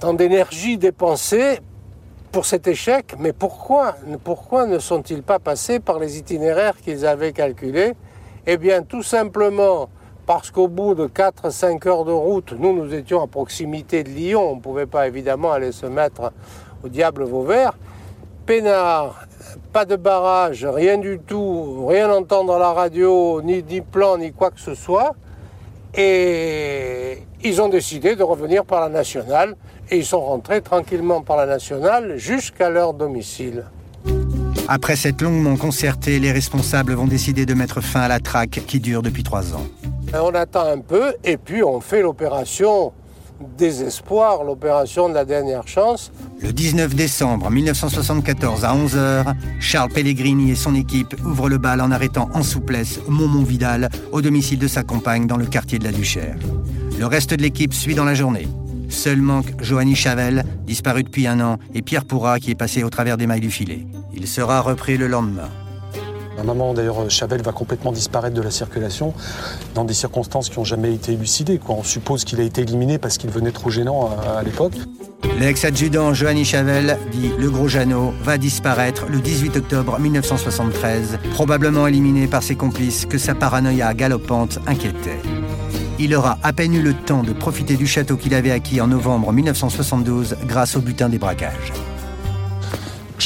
tant 0.00 0.12
d'énergie 0.12 0.76
dépensée 0.76 1.60
pour 2.30 2.44
cet 2.44 2.66
échec. 2.66 3.14
Mais 3.18 3.32
pourquoi, 3.32 3.96
pourquoi 4.22 4.66
ne 4.66 4.78
sont-ils 4.78 5.22
pas 5.22 5.38
passés 5.38 5.80
par 5.80 5.98
les 5.98 6.18
itinéraires 6.18 6.76
qu'ils 6.76 7.06
avaient 7.06 7.32
calculés? 7.32 7.94
Eh 8.46 8.58
bien, 8.58 8.82
tout 8.82 9.02
simplement 9.02 9.88
parce 10.26 10.50
qu'au 10.50 10.66
bout 10.66 10.94
de 10.94 11.06
4-5 11.06 11.88
heures 11.88 12.04
de 12.04 12.12
route, 12.12 12.52
nous, 12.58 12.72
nous 12.72 12.92
étions 12.92 13.22
à 13.22 13.28
proximité 13.28 14.02
de 14.02 14.10
Lyon. 14.10 14.52
On 14.52 14.56
ne 14.56 14.60
pouvait 14.60 14.86
pas 14.86 15.06
évidemment 15.06 15.52
aller 15.52 15.72
se 15.72 15.86
mettre 15.86 16.32
au 16.84 16.88
diable 16.88 17.24
Vauvert. 17.24 17.78
Pénard, 18.44 19.26
pas 19.72 19.84
de 19.84 19.96
barrage, 19.96 20.64
rien 20.64 20.98
du 20.98 21.18
tout, 21.18 21.86
rien 21.86 22.10
entendre 22.10 22.54
à 22.54 22.58
la 22.58 22.72
radio, 22.72 23.40
ni, 23.42 23.62
ni 23.62 23.80
plan, 23.80 24.18
ni 24.18 24.32
quoi 24.32 24.50
que 24.50 24.60
ce 24.60 24.74
soit. 24.74 25.14
Et 25.94 27.22
ils 27.42 27.62
ont 27.62 27.68
décidé 27.68 28.16
de 28.16 28.22
revenir 28.22 28.64
par 28.64 28.80
la 28.80 28.88
nationale 28.88 29.56
et 29.90 29.96
ils 29.96 30.04
sont 30.04 30.20
rentrés 30.20 30.60
tranquillement 30.60 31.22
par 31.22 31.36
la 31.36 31.46
nationale 31.46 32.16
jusqu'à 32.18 32.68
leur 32.68 32.94
domicile. 32.94 33.64
Après 34.68 34.96
cette 34.96 35.22
longuement 35.22 35.56
concertée, 35.56 36.18
les 36.18 36.32
responsables 36.32 36.92
vont 36.94 37.06
décider 37.06 37.46
de 37.46 37.54
mettre 37.54 37.80
fin 37.80 38.00
à 38.00 38.08
la 38.08 38.18
traque 38.18 38.62
qui 38.66 38.80
dure 38.80 39.00
depuis 39.00 39.22
trois 39.22 39.54
ans. 39.54 39.64
Et 40.14 40.18
on 40.18 40.34
attend 40.34 40.66
un 40.66 40.78
peu 40.78 41.14
et 41.24 41.36
puis 41.36 41.62
on 41.62 41.80
fait 41.80 42.02
l'opération 42.02 42.92
désespoir, 43.58 44.44
l'opération 44.44 45.08
de 45.08 45.14
la 45.14 45.24
dernière 45.24 45.66
chance. 45.68 46.10
Le 46.40 46.52
19 46.52 46.94
décembre 46.94 47.50
1974 47.50 48.64
à 48.64 48.74
11h, 48.74 49.34
Charles 49.60 49.90
Pellegrini 49.90 50.52
et 50.52 50.54
son 50.54 50.74
équipe 50.74 51.14
ouvrent 51.24 51.48
le 51.48 51.58
bal 51.58 51.80
en 51.80 51.90
arrêtant 51.90 52.30
en 52.32 52.42
souplesse 52.42 53.00
Momon 53.08 53.42
Vidal 53.42 53.90
au 54.12 54.22
domicile 54.22 54.58
de 54.58 54.68
sa 54.68 54.82
compagne 54.82 55.26
dans 55.26 55.36
le 55.36 55.46
quartier 55.46 55.78
de 55.78 55.84
la 55.84 55.92
Duchère. 55.92 56.36
Le 56.98 57.06
reste 57.06 57.34
de 57.34 57.42
l'équipe 57.42 57.74
suit 57.74 57.94
dans 57.94 58.04
la 58.04 58.14
journée. 58.14 58.48
Seul 58.88 59.20
manque 59.20 59.52
Joanny 59.62 59.94
Chavel, 59.94 60.44
disparu 60.64 61.02
depuis 61.02 61.26
un 61.26 61.40
an, 61.40 61.58
et 61.74 61.82
Pierre 61.82 62.04
Pourra 62.04 62.38
qui 62.38 62.52
est 62.52 62.56
passé 62.56 62.84
au 62.84 62.90
travers 62.90 63.16
des 63.16 63.26
mailles 63.26 63.40
du 63.40 63.50
filet. 63.50 63.86
Il 64.14 64.26
sera 64.26 64.60
repris 64.60 64.96
le 64.96 65.08
lendemain. 65.08 65.50
Un 66.38 66.44
moment, 66.44 66.74
d'ailleurs, 66.74 67.10
Chavel 67.10 67.42
va 67.42 67.52
complètement 67.52 67.92
disparaître 67.92 68.34
de 68.34 68.42
la 68.42 68.50
circulation 68.50 69.14
dans 69.74 69.84
des 69.84 69.94
circonstances 69.94 70.48
qui 70.48 70.58
n'ont 70.58 70.64
jamais 70.64 70.92
été 70.92 71.12
élucidées. 71.12 71.60
On 71.68 71.82
suppose 71.82 72.24
qu'il 72.24 72.40
a 72.40 72.44
été 72.44 72.62
éliminé 72.62 72.98
parce 72.98 73.18
qu'il 73.18 73.30
venait 73.30 73.52
trop 73.52 73.70
gênant 73.70 74.10
à, 74.10 74.38
à 74.38 74.42
l'époque. 74.42 74.74
L'ex-adjudant 75.38 76.14
Joanny 76.14 76.44
Chavel, 76.44 76.98
dit 77.12 77.30
Le 77.38 77.50
Gros 77.50 77.68
Jeannot, 77.68 78.12
va 78.22 78.38
disparaître 78.38 79.06
le 79.08 79.18
18 79.18 79.56
octobre 79.56 79.98
1973, 79.98 81.18
probablement 81.32 81.86
éliminé 81.86 82.26
par 82.26 82.42
ses 82.42 82.54
complices 82.54 83.06
que 83.06 83.18
sa 83.18 83.34
paranoïa 83.34 83.92
galopante 83.94 84.58
inquiétait. 84.66 85.20
Il 85.98 86.14
aura 86.14 86.38
à 86.42 86.52
peine 86.52 86.74
eu 86.74 86.82
le 86.82 86.92
temps 86.92 87.22
de 87.22 87.32
profiter 87.32 87.76
du 87.76 87.86
château 87.86 88.16
qu'il 88.16 88.34
avait 88.34 88.50
acquis 88.50 88.80
en 88.80 88.86
novembre 88.86 89.32
1972 89.32 90.36
grâce 90.46 90.76
au 90.76 90.80
butin 90.80 91.08
des 91.08 91.18
braquages. 91.18 91.72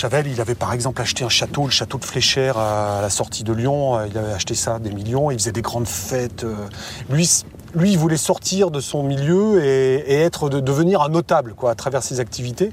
Chavel, 0.00 0.28
il 0.28 0.40
avait 0.40 0.54
par 0.54 0.72
exemple 0.72 1.02
acheté 1.02 1.24
un 1.24 1.28
château, 1.28 1.64
le 1.64 1.70
château 1.70 1.98
de 1.98 2.06
Fléchère 2.06 2.56
à 2.56 3.02
la 3.02 3.10
sortie 3.10 3.44
de 3.44 3.52
Lyon. 3.52 4.02
Il 4.06 4.16
avait 4.16 4.32
acheté 4.32 4.54
ça 4.54 4.78
des 4.78 4.92
millions. 4.92 5.30
Il 5.30 5.38
faisait 5.38 5.52
des 5.52 5.60
grandes 5.60 5.86
fêtes. 5.86 6.46
Lui, 7.10 7.28
lui 7.74 7.92
il 7.92 7.98
voulait 7.98 8.16
sortir 8.16 8.70
de 8.70 8.80
son 8.80 9.02
milieu 9.02 9.62
et, 9.62 10.30
devenir 10.30 11.02
un 11.02 11.10
notable 11.10 11.52
quoi, 11.52 11.72
à 11.72 11.74
travers 11.74 12.02
ses 12.02 12.18
activités. 12.18 12.72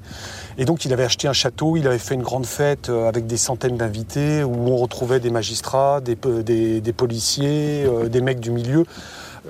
Et 0.58 0.63
donc, 0.63 0.86
il 0.86 0.94
avait 0.94 1.04
acheté 1.04 1.28
un 1.28 1.34
château. 1.34 1.76
Il 1.76 1.86
avait 1.86 2.00
fait 2.00 2.16
une 2.16 2.24
grande 2.24 2.46
fête 2.46 2.88
avec 2.88 3.28
des 3.28 3.36
centaines 3.36 3.76
d'invités 3.76 4.46
où 4.46 4.70
on 4.70 4.78
retrouvait 4.78 5.20
des 5.20 5.30
magistrats, 5.30 6.00
des, 6.00 6.16
policiers, 6.16 7.84
euh, 7.86 8.08
des 8.08 8.22
mecs 8.22 8.40
du 8.40 8.52
milieu. 8.52 8.86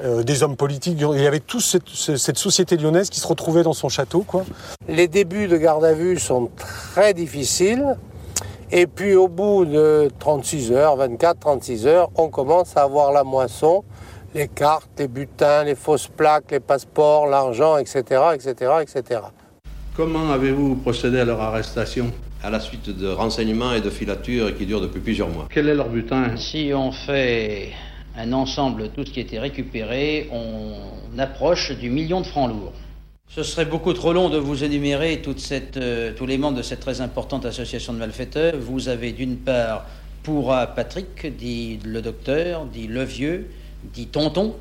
Euh, 0.03 0.23
des 0.23 0.43
hommes 0.43 0.55
politiques. 0.55 0.97
Il 0.99 1.21
y 1.21 1.27
avait 1.27 1.39
toute 1.39 1.61
cette, 1.61 1.89
cette, 1.89 2.37
société 2.37 2.77
lyonnaise 2.77 3.09
qui 3.09 3.19
se 3.19 3.27
retrouvait 3.27 3.63
dans 3.63 3.73
son 3.73 3.89
château. 3.89 4.21
Quoi. 4.21 4.45
Les 4.87 5.07
débuts 5.07 5.47
de 5.47 5.57
garde 5.57 5.83
à 5.83 5.93
vue 5.93 6.19
sont 6.19 6.49
très 6.55 7.13
difficiles. 7.13 7.95
Et 8.71 8.85
puis 8.85 9.15
au 9.15 9.27
bout 9.27 9.65
de 9.65 10.09
36 10.19 10.73
heures, 10.73 10.97
24, 10.97 11.39
36 11.39 11.87
heures, 11.87 12.09
on 12.15 12.27
commence 12.29 12.75
à 12.75 12.83
avoir 12.83 13.13
la 13.13 13.23
moisson, 13.23 13.83
les 14.35 14.49
cartes, 14.49 14.89
les 14.99 15.07
butins, 15.07 15.63
les 15.63 15.75
fausses 15.75 16.09
plaques, 16.09 16.51
les 16.51 16.59
passeports, 16.59 17.27
l'argent, 17.27 17.77
etc., 17.77 18.01
etc., 18.35 18.71
etc. 18.81 19.21
Comment 19.95 20.31
avez-vous 20.31 20.75
procédé 20.75 21.21
à 21.21 21.25
leur 21.25 21.41
arrestation 21.41 22.11
À 22.43 22.49
la 22.49 22.59
suite 22.59 22.89
de 22.89 23.07
renseignements 23.07 23.73
et 23.73 23.81
de 23.81 23.89
filatures 23.89 24.55
qui 24.55 24.65
durent 24.65 24.81
depuis 24.81 24.99
plusieurs 24.99 25.29
mois? 25.29 25.47
Quel 25.49 25.69
est 25.69 25.75
leur 25.75 25.87
butin? 25.87 26.35
Si 26.35 26.71
on 26.75 26.91
fait 26.91 27.71
un 28.17 28.33
ensemble 28.33 28.89
tout 28.89 29.05
ce 29.05 29.11
qui 29.11 29.19
a 29.19 29.21
été 29.21 29.39
récupéré, 29.39 30.29
on 30.31 31.17
approche 31.19 31.71
du 31.71 31.89
million 31.89 32.21
de 32.21 32.25
francs 32.25 32.49
lourds. 32.49 32.73
Ce 33.29 33.43
serait 33.43 33.65
beaucoup 33.65 33.93
trop 33.93 34.13
long 34.13 34.29
de 34.29 34.37
vous 34.37 34.63
énumérer 34.63 35.21
toute 35.21 35.39
cette, 35.39 35.77
euh, 35.77 36.13
tous 36.15 36.25
les 36.25 36.37
membres 36.37 36.57
de 36.57 36.61
cette 36.63 36.79
très 36.79 37.01
importante 37.01 37.45
association 37.45 37.93
de 37.93 37.99
malfaiteurs. 37.99 38.55
Vous 38.59 38.87
avez 38.87 39.11
d'une 39.11 39.37
part 39.37 39.85
Pourra 40.23 40.67
Patrick, 40.67 41.37
dit 41.37 41.79
le 41.83 42.01
docteur, 42.01 42.65
dit 42.65 42.87
le 42.87 43.03
vieux, 43.03 43.49
dit 43.93 44.07
tonton, 44.07 44.55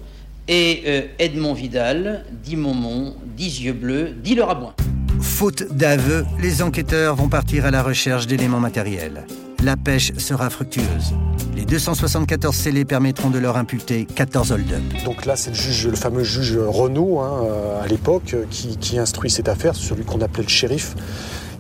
et 0.49 0.83
euh, 0.87 1.03
Edmond 1.19 1.55
Vidal, 1.55 2.25
dit 2.43 2.57
Momon, 2.57 3.15
dit 3.37 3.63
yeux 3.63 3.73
bleus, 3.73 4.15
dit 4.23 4.35
le 4.35 4.45
rabouin. 4.45 4.75
Faute 5.21 5.65
d'aveu, 5.73 6.25
les 6.41 6.63
enquêteurs 6.63 7.17
vont 7.17 7.29
partir 7.29 7.67
à 7.67 7.71
la 7.71 7.83
recherche 7.83 8.27
d'éléments 8.27 8.61
matériels. 8.61 9.27
La 9.65 9.77
pêche 9.77 10.13
sera 10.19 10.51
fructueuse. 10.51 11.15
Les 11.57 11.65
274 11.65 12.55
scellés 12.55 12.85
permettront 12.85 13.31
de 13.31 13.39
leur 13.39 13.57
imputer 13.57 14.05
14 14.05 14.53
hold-up. 14.53 14.83
Donc 15.05 15.25
là, 15.25 15.37
c'est 15.37 15.51
le, 15.51 15.97
fameux 15.97 16.23
juge 16.23 16.59
Renault, 16.59 17.21
hein, 17.21 17.43
à 17.83 17.87
l'époque, 17.87 18.37
qui, 18.51 18.99
instruit 18.99 19.31
cette 19.31 19.49
affaire, 19.49 19.75
celui 19.75 20.05
qu'on 20.05 20.21
appelait 20.21 20.43
le 20.43 20.49
shérif, 20.49 20.95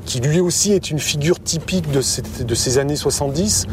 qui 0.04 0.20
lui 0.20 0.40
aussi 0.40 0.72
est 0.72 0.90
une 0.90 0.98
figure 0.98 1.40
typique 1.40 1.90
de, 1.90 2.00
ces 2.00 2.78
années 2.78 2.96
70, 2.96 3.66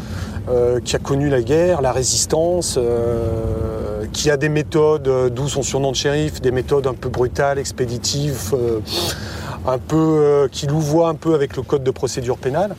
euh, 0.48 0.80
qui 0.80 0.96
a 0.96 0.98
connu 0.98 1.28
la 1.28 1.42
guerre, 1.42 1.82
la 1.82 1.92
résistance, 1.92 2.76
euh, 2.78 4.06
qui 4.12 4.30
a 4.30 4.36
des 4.36 4.48
méthodes, 4.48 5.08
euh, 5.08 5.28
d'où 5.28 5.48
son 5.48 5.62
surnom 5.62 5.92
de 5.92 5.96
shérif, 5.96 6.40
des 6.40 6.50
méthodes 6.50 6.86
un 6.86 6.94
peu 6.94 7.10
brutales, 7.10 7.58
expéditives, 7.58 8.54
un 9.66 9.78
peu, 9.78 10.48
qui 10.50 10.66
louvoient 10.66 11.08
un 11.08 11.14
peu 11.14 11.34
avec 11.34 11.56
le 11.56 11.62
code 11.62 11.84
de 11.84 11.90
procédure 11.90 12.38
pénale 12.38 12.74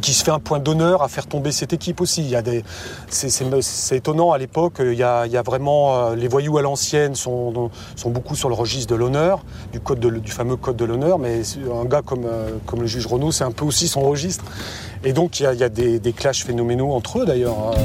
et 0.00 0.02
qui 0.02 0.14
se 0.14 0.24
fait 0.24 0.30
un 0.30 0.38
point 0.38 0.58
d'honneur 0.58 1.02
à 1.02 1.08
faire 1.08 1.26
tomber 1.26 1.52
cette 1.52 1.74
équipe 1.74 2.00
aussi. 2.00 2.22
Il 2.22 2.30
y 2.30 2.36
a 2.36 2.40
des, 2.42 2.64
c'est, 3.10 3.28
c'est- 3.28 3.44
c'est 3.60 3.96
étonnant 3.98 4.32
à 4.32 4.38
l'époque. 4.38 4.76
Il 4.80 4.94
y 4.94 5.02
a, 5.02 5.26
il 5.26 5.32
y 5.32 5.36
a 5.36 5.42
vraiment 5.42 5.94
euh, 5.94 6.16
les 6.16 6.26
voyous 6.26 6.56
à 6.56 6.62
l'ancienne 6.62 7.14
sont, 7.14 7.70
sont 7.96 8.10
beaucoup 8.10 8.34
sur 8.34 8.48
le 8.48 8.54
registre 8.54 8.92
de 8.94 8.98
l'honneur, 8.98 9.44
du 9.72 9.80
code 9.80 10.00
de- 10.00 10.08
du 10.10 10.30
fameux 10.30 10.56
code 10.56 10.76
de 10.76 10.84
l'honneur. 10.86 11.18
Mais 11.18 11.42
un 11.78 11.84
gars 11.84 12.00
comme, 12.02 12.24
euh, 12.24 12.52
comme 12.64 12.80
le 12.80 12.86
juge 12.86 13.06
Renaud, 13.06 13.30
c'est 13.30 13.44
un 13.44 13.50
peu 13.50 13.64
aussi 13.66 13.88
son 13.88 14.00
registre. 14.00 14.44
Et 15.04 15.12
donc 15.12 15.38
il 15.38 15.42
y 15.42 15.46
a, 15.46 15.52
il 15.52 15.60
y 15.60 15.64
a 15.64 15.68
des, 15.68 15.98
des 15.98 16.12
clashs 16.12 16.44
phénoménaux 16.44 16.92
entre 16.92 17.20
eux 17.20 17.26
d'ailleurs. 17.26 17.56
hein. 17.58 17.76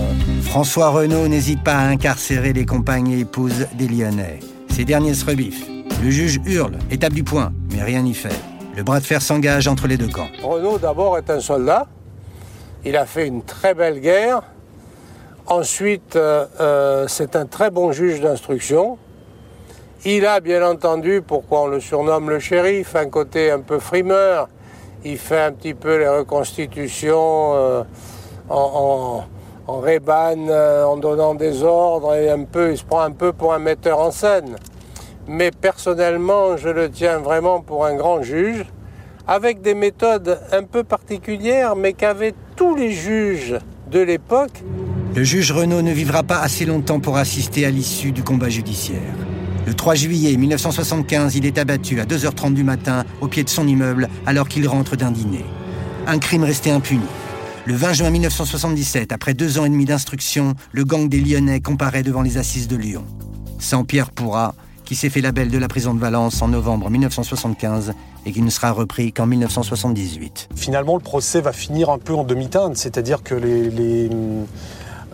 François 0.43 0.89
Renault 0.89 1.27
n'hésite 1.27 1.63
pas 1.63 1.75
à 1.75 1.85
incarcérer 1.87 2.53
les 2.53 2.65
compagnes 2.65 3.09
et 3.11 3.19
épouses 3.19 3.67
des 3.77 3.87
Lyonnais. 3.87 4.39
Ces 4.69 4.85
derniers 4.85 5.13
se 5.13 5.25
rebiffent. 5.25 5.65
Le 6.03 6.09
juge 6.09 6.39
hurle 6.45 6.77
et 6.91 6.97
tape 6.97 7.13
du 7.13 7.23
poing, 7.23 7.51
mais 7.73 7.81
rien 7.83 8.01
n'y 8.01 8.13
fait. 8.13 8.35
Le 8.75 8.83
bras 8.83 8.99
de 8.99 9.05
fer 9.05 9.21
s'engage 9.21 9.67
entre 9.67 9.87
les 9.87 9.95
deux 9.97 10.07
camps. 10.09 10.27
Renaud 10.43 10.77
d'abord 10.77 11.17
est 11.17 11.29
un 11.29 11.39
soldat. 11.39 11.87
Il 12.87 12.95
a 12.97 13.07
fait 13.07 13.25
une 13.25 13.41
très 13.41 13.73
belle 13.73 13.99
guerre. 13.99 14.43
Ensuite, 15.47 16.15
euh, 16.15 16.45
euh, 16.59 17.07
c'est 17.07 17.35
un 17.35 17.47
très 17.47 17.71
bon 17.71 17.91
juge 17.91 18.21
d'instruction. 18.21 18.99
Il 20.05 20.27
a 20.27 20.39
bien 20.39 20.63
entendu, 20.63 21.23
pourquoi 21.25 21.63
on 21.63 21.67
le 21.67 21.79
surnomme 21.79 22.29
le 22.29 22.37
shérif, 22.37 22.95
un 22.95 23.09
côté 23.09 23.49
un 23.49 23.61
peu 23.61 23.79
frimeur. 23.79 24.49
Il 25.03 25.17
fait 25.17 25.41
un 25.41 25.51
petit 25.51 25.73
peu 25.73 25.97
les 25.97 26.07
reconstitutions 26.07 27.53
euh, 27.55 27.83
en, 28.49 29.23
en, 29.67 29.73
en 29.73 30.97
donnant 30.97 31.33
des 31.33 31.63
ordres 31.63 32.13
et 32.13 32.29
un 32.29 32.43
peu, 32.43 32.69
il 32.69 32.77
se 32.77 32.83
prend 32.83 33.01
un 33.01 33.11
peu 33.11 33.33
pour 33.33 33.55
un 33.55 33.59
metteur 33.59 33.97
en 33.97 34.11
scène. 34.11 34.57
Mais 35.27 35.49
personnellement, 35.49 36.55
je 36.55 36.69
le 36.69 36.91
tiens 36.91 37.17
vraiment 37.17 37.61
pour 37.61 37.83
un 37.87 37.95
grand 37.95 38.21
juge 38.21 38.63
avec 39.27 39.61
des 39.61 39.73
méthodes 39.73 40.39
un 40.51 40.63
peu 40.63 40.83
particulières, 40.83 41.75
mais 41.75 41.93
qu'avaient 41.93 42.35
tous 42.55 42.75
les 42.75 42.91
juges 42.91 43.55
de 43.91 43.99
l'époque. 43.99 44.63
Le 45.15 45.23
juge 45.23 45.51
Renault 45.51 45.81
ne 45.81 45.91
vivra 45.91 46.23
pas 46.23 46.39
assez 46.39 46.65
longtemps 46.65 46.99
pour 46.99 47.17
assister 47.17 47.65
à 47.65 47.69
l'issue 47.69 48.11
du 48.11 48.23
combat 48.23 48.49
judiciaire. 48.49 49.13
Le 49.65 49.73
3 49.73 49.95
juillet 49.95 50.37
1975, 50.37 51.35
il 51.35 51.45
est 51.45 51.57
abattu 51.57 51.99
à 51.99 52.05
2h30 52.05 52.53
du 52.53 52.63
matin 52.63 53.03
au 53.21 53.27
pied 53.27 53.43
de 53.43 53.49
son 53.49 53.67
immeuble 53.67 54.09
alors 54.25 54.47
qu'il 54.47 54.67
rentre 54.67 54.95
d'un 54.95 55.11
dîner. 55.11 55.43
Un 56.07 56.19
crime 56.19 56.43
resté 56.43 56.71
impuni. 56.71 57.05
Le 57.65 57.73
20 57.73 57.93
juin 57.93 58.09
1977, 58.11 59.11
après 59.11 59.33
deux 59.33 59.57
ans 59.57 59.65
et 59.65 59.69
demi 59.69 59.85
d'instruction, 59.85 60.53
le 60.71 60.83
gang 60.85 61.09
des 61.09 61.19
Lyonnais 61.19 61.61
comparaît 61.61 62.03
devant 62.03 62.21
les 62.21 62.37
assises 62.37 62.67
de 62.67 62.75
Lyon. 62.75 63.03
Sans 63.57 63.83
Pierre 63.83 64.11
Pourra, 64.11 64.53
qui 64.85 64.95
s'est 64.95 65.09
fait 65.09 65.21
la 65.21 65.31
belle 65.31 65.49
de 65.49 65.57
la 65.57 65.67
prison 65.67 65.93
de 65.93 65.99
Valence 65.99 66.41
en 66.41 66.47
novembre 66.47 66.89
1975 66.89 67.93
et 68.25 68.31
qui 68.31 68.41
ne 68.41 68.49
sera 68.49 68.71
repris 68.71 69.11
qu'en 69.11 69.25
1978. 69.25 70.49
Finalement, 70.55 70.95
le 70.95 71.01
procès 71.01 71.41
va 71.41 71.51
finir 71.51 71.89
un 71.89 71.97
peu 71.97 72.13
en 72.13 72.23
demi-teinte, 72.23 72.77
c'est-à-dire 72.77 73.23
que 73.23 73.35
les, 73.35 74.09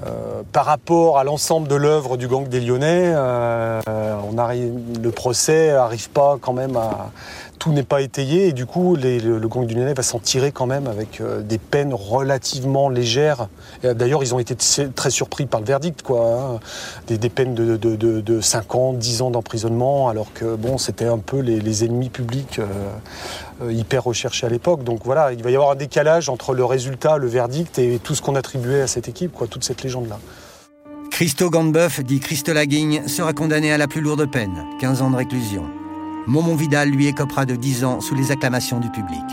euh, 0.06 0.42
par 0.52 0.66
rapport 0.66 1.20
à 1.20 1.24
l'ensemble 1.24 1.68
de 1.68 1.76
l'œuvre 1.76 2.18
du 2.18 2.28
gang 2.28 2.48
des 2.48 2.60
Lyonnais, 2.60 3.14
euh, 3.16 3.82
on 4.32 4.38
arrive, 4.38 4.74
le 5.02 5.12
procès 5.12 5.70
arrive 5.72 6.10
pas 6.10 6.38
quand 6.42 6.54
même 6.54 6.76
à 6.76 7.12
tout 7.62 7.72
n'est 7.72 7.84
pas 7.84 8.02
étayé 8.02 8.48
et 8.48 8.54
du 8.54 8.66
coup 8.66 8.96
le, 8.96 9.38
le 9.38 9.48
gang 9.48 9.68
des 9.68 9.76
Lyonnais 9.76 9.94
va 9.94 10.02
s'en 10.02 10.18
tirer 10.18 10.52
quand 10.52 10.66
même 10.66 10.88
avec 10.88 11.22
euh, 11.22 11.42
des 11.42 11.60
peines 11.60 11.94
relativement 11.94 12.90
légères. 12.90 13.50
Et 13.84 13.94
D'ailleurs, 13.94 14.24
ils 14.24 14.34
ont 14.34 14.40
été 14.40 14.56
très 14.96 15.12
surpris 15.12 15.46
par 15.46 15.60
le 15.60 15.68
verdict, 15.68 16.02
quoi. 16.02 16.56
hein. 16.56 16.60
Des, 17.06 17.30
peines 17.30 17.54
de, 17.54 17.78
de, 17.78 17.96
de, 17.96 18.20
de 18.20 18.42
5 18.42 18.74
ans, 18.74 18.94
10 18.94 19.22
ans 19.22 19.30
d'emprisonnement, 19.30 20.10
alors 20.10 20.34
que 20.34 20.56
bon, 20.56 20.80
c'était 20.80 21.06
un 21.06 21.20
peu 21.20 21.40
les, 21.40 21.86
ennemis 21.86 22.10
publics. 22.10 22.58
euh, 22.58 22.66
euh, 23.62 23.72
hyper 23.72 24.06
recherché 24.06 24.48
à 24.48 24.50
l'époque. 24.50 24.84
Donc 24.84 25.02
voilà, 25.06 25.32
il 25.32 25.44
va 25.44 25.52
y 25.52 25.56
avoir 25.56 25.70
un 25.70 25.76
décalage 25.76 26.30
entre 26.30 26.56
le 26.56 26.66
résultat, 26.66 27.20
le 27.20 27.28
verdict 27.28 27.78
et 27.78 28.00
tout 28.04 28.16
ce 28.16 28.24
qu'on 28.24 28.34
attribuait 28.34 28.82
à 28.82 28.88
cette 28.88 29.08
équipe, 29.08 29.34
quoi, 29.34 29.46
toute 29.46 29.64
cette 29.64 29.84
légende-là. 29.84 30.18
Christo 31.12 31.52
Gandebeuf, 31.52 32.00
dit 32.04 32.20
Christo 32.20 32.54
Laguigne, 32.54 33.08
sera 33.08 33.34
condamné 33.34 33.72
à 33.72 33.78
la 33.78 33.88
plus 33.88 34.02
lourde 34.02 34.26
peine, 34.32 34.66
15 34.80 35.04
ans 35.04 35.12
de 35.12 35.18
réclusion. 35.18 35.81
Momon 36.28 36.56
Vidal 36.56 36.90
lui 36.90 37.08
écopera 37.08 37.46
de 37.46 37.56
10 37.56 37.84
ans 37.86 38.00
sous 38.02 38.16
les 38.16 38.32
acclamations 38.32 38.80
du 38.80 38.90
public. 38.90 39.24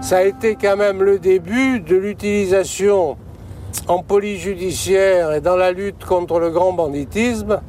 Ça 0.00 0.18
a 0.18 0.22
été 0.22 0.56
quand 0.56 0.76
même 0.76 1.02
le 1.02 1.18
début 1.18 1.80
de 1.80 1.96
l'utilisation 1.96 3.16
en 3.88 4.02
police 4.02 4.40
judiciaire 4.42 5.32
et 5.32 5.40
dans 5.40 5.56
la 5.56 5.72
lutte 5.72 6.04
contre 6.04 6.38
le 6.38 6.50
grand 6.50 6.72
banditisme 6.72 7.60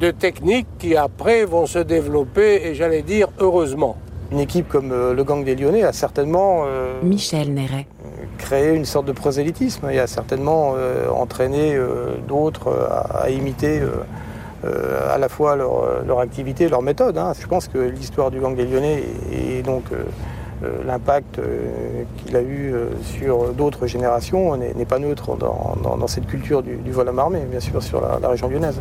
de 0.00 0.10
techniques 0.10 0.66
qui 0.78 0.96
après 0.96 1.44
vont 1.44 1.66
se 1.66 1.78
développer 1.78 2.62
et 2.66 2.74
j'allais 2.74 3.02
dire 3.02 3.28
heureusement. 3.38 3.96
Une 4.32 4.40
équipe 4.40 4.68
comme 4.68 4.90
euh, 4.90 5.14
le 5.14 5.22
gang 5.22 5.44
des 5.44 5.54
Lyonnais 5.54 5.84
a 5.84 5.92
certainement 5.92 6.64
euh, 6.66 7.00
Michel 7.02 7.52
Néret. 7.54 7.86
créé 8.38 8.74
une 8.74 8.84
sorte 8.86 9.06
de 9.06 9.12
prosélytisme 9.12 9.88
et 9.90 9.98
a 10.00 10.06
certainement 10.06 10.74
euh, 10.76 11.08
entraîné 11.10 11.74
euh, 11.74 12.16
d'autres 12.26 12.72
à, 12.90 13.24
à 13.24 13.30
imiter 13.30 13.80
à 15.12 15.18
la 15.18 15.28
fois 15.28 15.56
leur, 15.56 15.84
euh, 15.84 16.18
activité 16.18 16.68
leur 16.68 16.82
méthode. 16.82 17.18
hein. 17.18 17.32
Je 17.38 17.46
pense 17.46 17.68
que 17.68 17.78
l'histoire 17.78 18.30
du 18.30 18.40
gang 18.40 18.54
des 18.54 18.64
Lyonnais 18.64 19.02
et, 19.32 19.62
donc 19.62 19.84
euh, 19.92 20.04
euh, 20.62 20.84
l'impact 20.86 21.38
euh, 21.38 22.04
qu'il 22.18 22.36
a 22.36 22.42
eu 22.42 22.72
euh, 22.72 22.86
sur 23.02 23.52
d'autres 23.52 23.86
générations 23.86 24.56
n'est 24.56 24.84
pas 24.84 24.98
neutre 24.98 25.36
dans, 25.36 26.06
cette 26.06 26.26
culture 26.26 26.62
du, 26.62 26.78
vol 26.90 27.08
à 27.08 27.12
main 27.12 27.22
armée, 27.24 27.42
bien 27.50 27.60
sûr, 27.60 27.82
sur 27.82 28.00
la, 28.00 28.18
la 28.20 28.28
région 28.28 28.48
lyonnaise. 28.48 28.80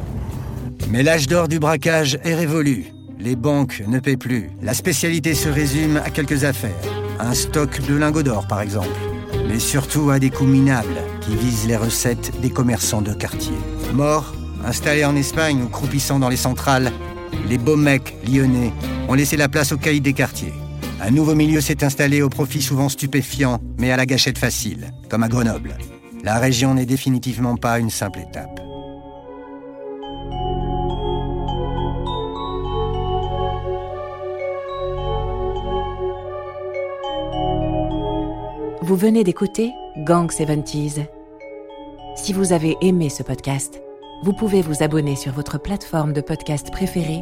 Mais 0.89 1.03
l'âge 1.03 1.27
d'or 1.27 1.47
du 1.47 1.59
braquage 1.59 2.19
est 2.23 2.35
révolu. 2.35 2.93
Les 3.19 3.35
banques 3.35 3.83
ne 3.87 3.99
paient 3.99 4.17
plus. 4.17 4.51
La 4.61 4.73
spécialité 4.73 5.33
se 5.33 5.49
résume 5.49 5.97
à 5.97 6.09
quelques 6.09 6.43
affaires. 6.43 6.71
Un 7.19 7.33
stock 7.33 7.81
de 7.87 7.95
lingots 7.95 8.23
d'or, 8.23 8.45
par 8.47 8.61
exemple. 8.61 8.89
Mais 9.47 9.59
surtout 9.59 10.09
à 10.09 10.19
des 10.19 10.29
coups 10.29 10.49
minables 10.49 10.99
qui 11.21 11.35
visent 11.35 11.67
les 11.67 11.77
recettes 11.77 12.39
des 12.41 12.49
commerçants 12.49 13.01
de 13.01 13.13
quartier. 13.13 13.55
Morts, 13.93 14.33
installés 14.65 15.05
en 15.05 15.15
Espagne 15.15 15.61
ou 15.63 15.67
croupissant 15.67 16.19
dans 16.19 16.29
les 16.29 16.37
centrales, 16.37 16.91
les 17.49 17.57
beaux 17.57 17.75
mecs 17.75 18.15
lyonnais 18.27 18.71
ont 19.07 19.13
laissé 19.13 19.37
la 19.37 19.49
place 19.49 19.71
aux 19.71 19.77
caïds 19.77 20.01
des 20.01 20.13
quartiers. 20.13 20.53
Un 21.01 21.11
nouveau 21.11 21.35
milieu 21.35 21.59
s'est 21.59 21.83
installé 21.83 22.21
au 22.21 22.29
profit 22.29 22.61
souvent 22.61 22.87
stupéfiant, 22.87 23.59
mais 23.77 23.91
à 23.91 23.97
la 23.97 24.05
gâchette 24.05 24.37
facile, 24.37 24.91
comme 25.09 25.23
à 25.23 25.27
Grenoble. 25.27 25.75
La 26.23 26.39
région 26.39 26.73
n'est 26.73 26.85
définitivement 26.85 27.57
pas 27.57 27.79
une 27.79 27.89
simple 27.89 28.19
étape. 28.19 28.61
Vous 38.81 38.95
venez 38.95 39.23
d'écouter 39.25 39.71
Gang 39.97 40.31
70s. 40.31 41.05
Si 42.15 42.31
vous 42.31 42.53
avez 42.53 42.77
aimé 42.81 43.09
ce 43.09 43.23
podcast, 43.23 43.82
vous 44.23 44.31
pouvez 44.31 44.61
vous 44.61 44.83
abonner 44.83 45.17
sur 45.17 45.33
votre 45.33 45.57
plateforme 45.57 46.13
de 46.13 46.21
podcast 46.21 46.71
préférée 46.71 47.21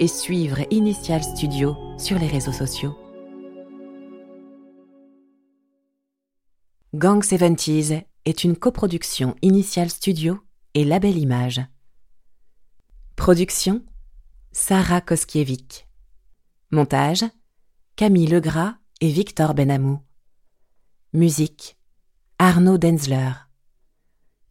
et 0.00 0.08
suivre 0.08 0.62
Initial 0.72 1.22
Studio 1.22 1.76
sur 1.96 2.18
les 2.18 2.26
réseaux 2.26 2.50
sociaux. 2.50 2.98
Gang 6.92 7.22
70s 7.22 8.02
est 8.24 8.42
une 8.42 8.56
coproduction 8.56 9.36
Initial 9.42 9.88
Studio 9.88 10.40
et 10.74 10.82
Label 10.82 11.16
Image. 11.16 11.60
Production 13.14 13.84
Sarah 14.50 15.02
Koskiewicz. 15.02 15.86
Montage 16.72 17.24
Camille 17.94 18.26
Legras 18.26 18.74
et 19.00 19.08
Victor 19.08 19.54
Benamou. 19.54 20.00
Musique 21.12 21.76
Arnaud 22.40 22.78
Denzler. 22.78 23.30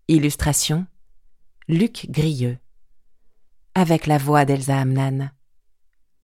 Illustration 0.08 0.86
Luc 1.70 2.08
Grieux. 2.10 2.58
Avec 3.74 4.06
la 4.06 4.18
voix 4.18 4.44
d'Elsa 4.44 4.82
Amnan. 4.82 5.30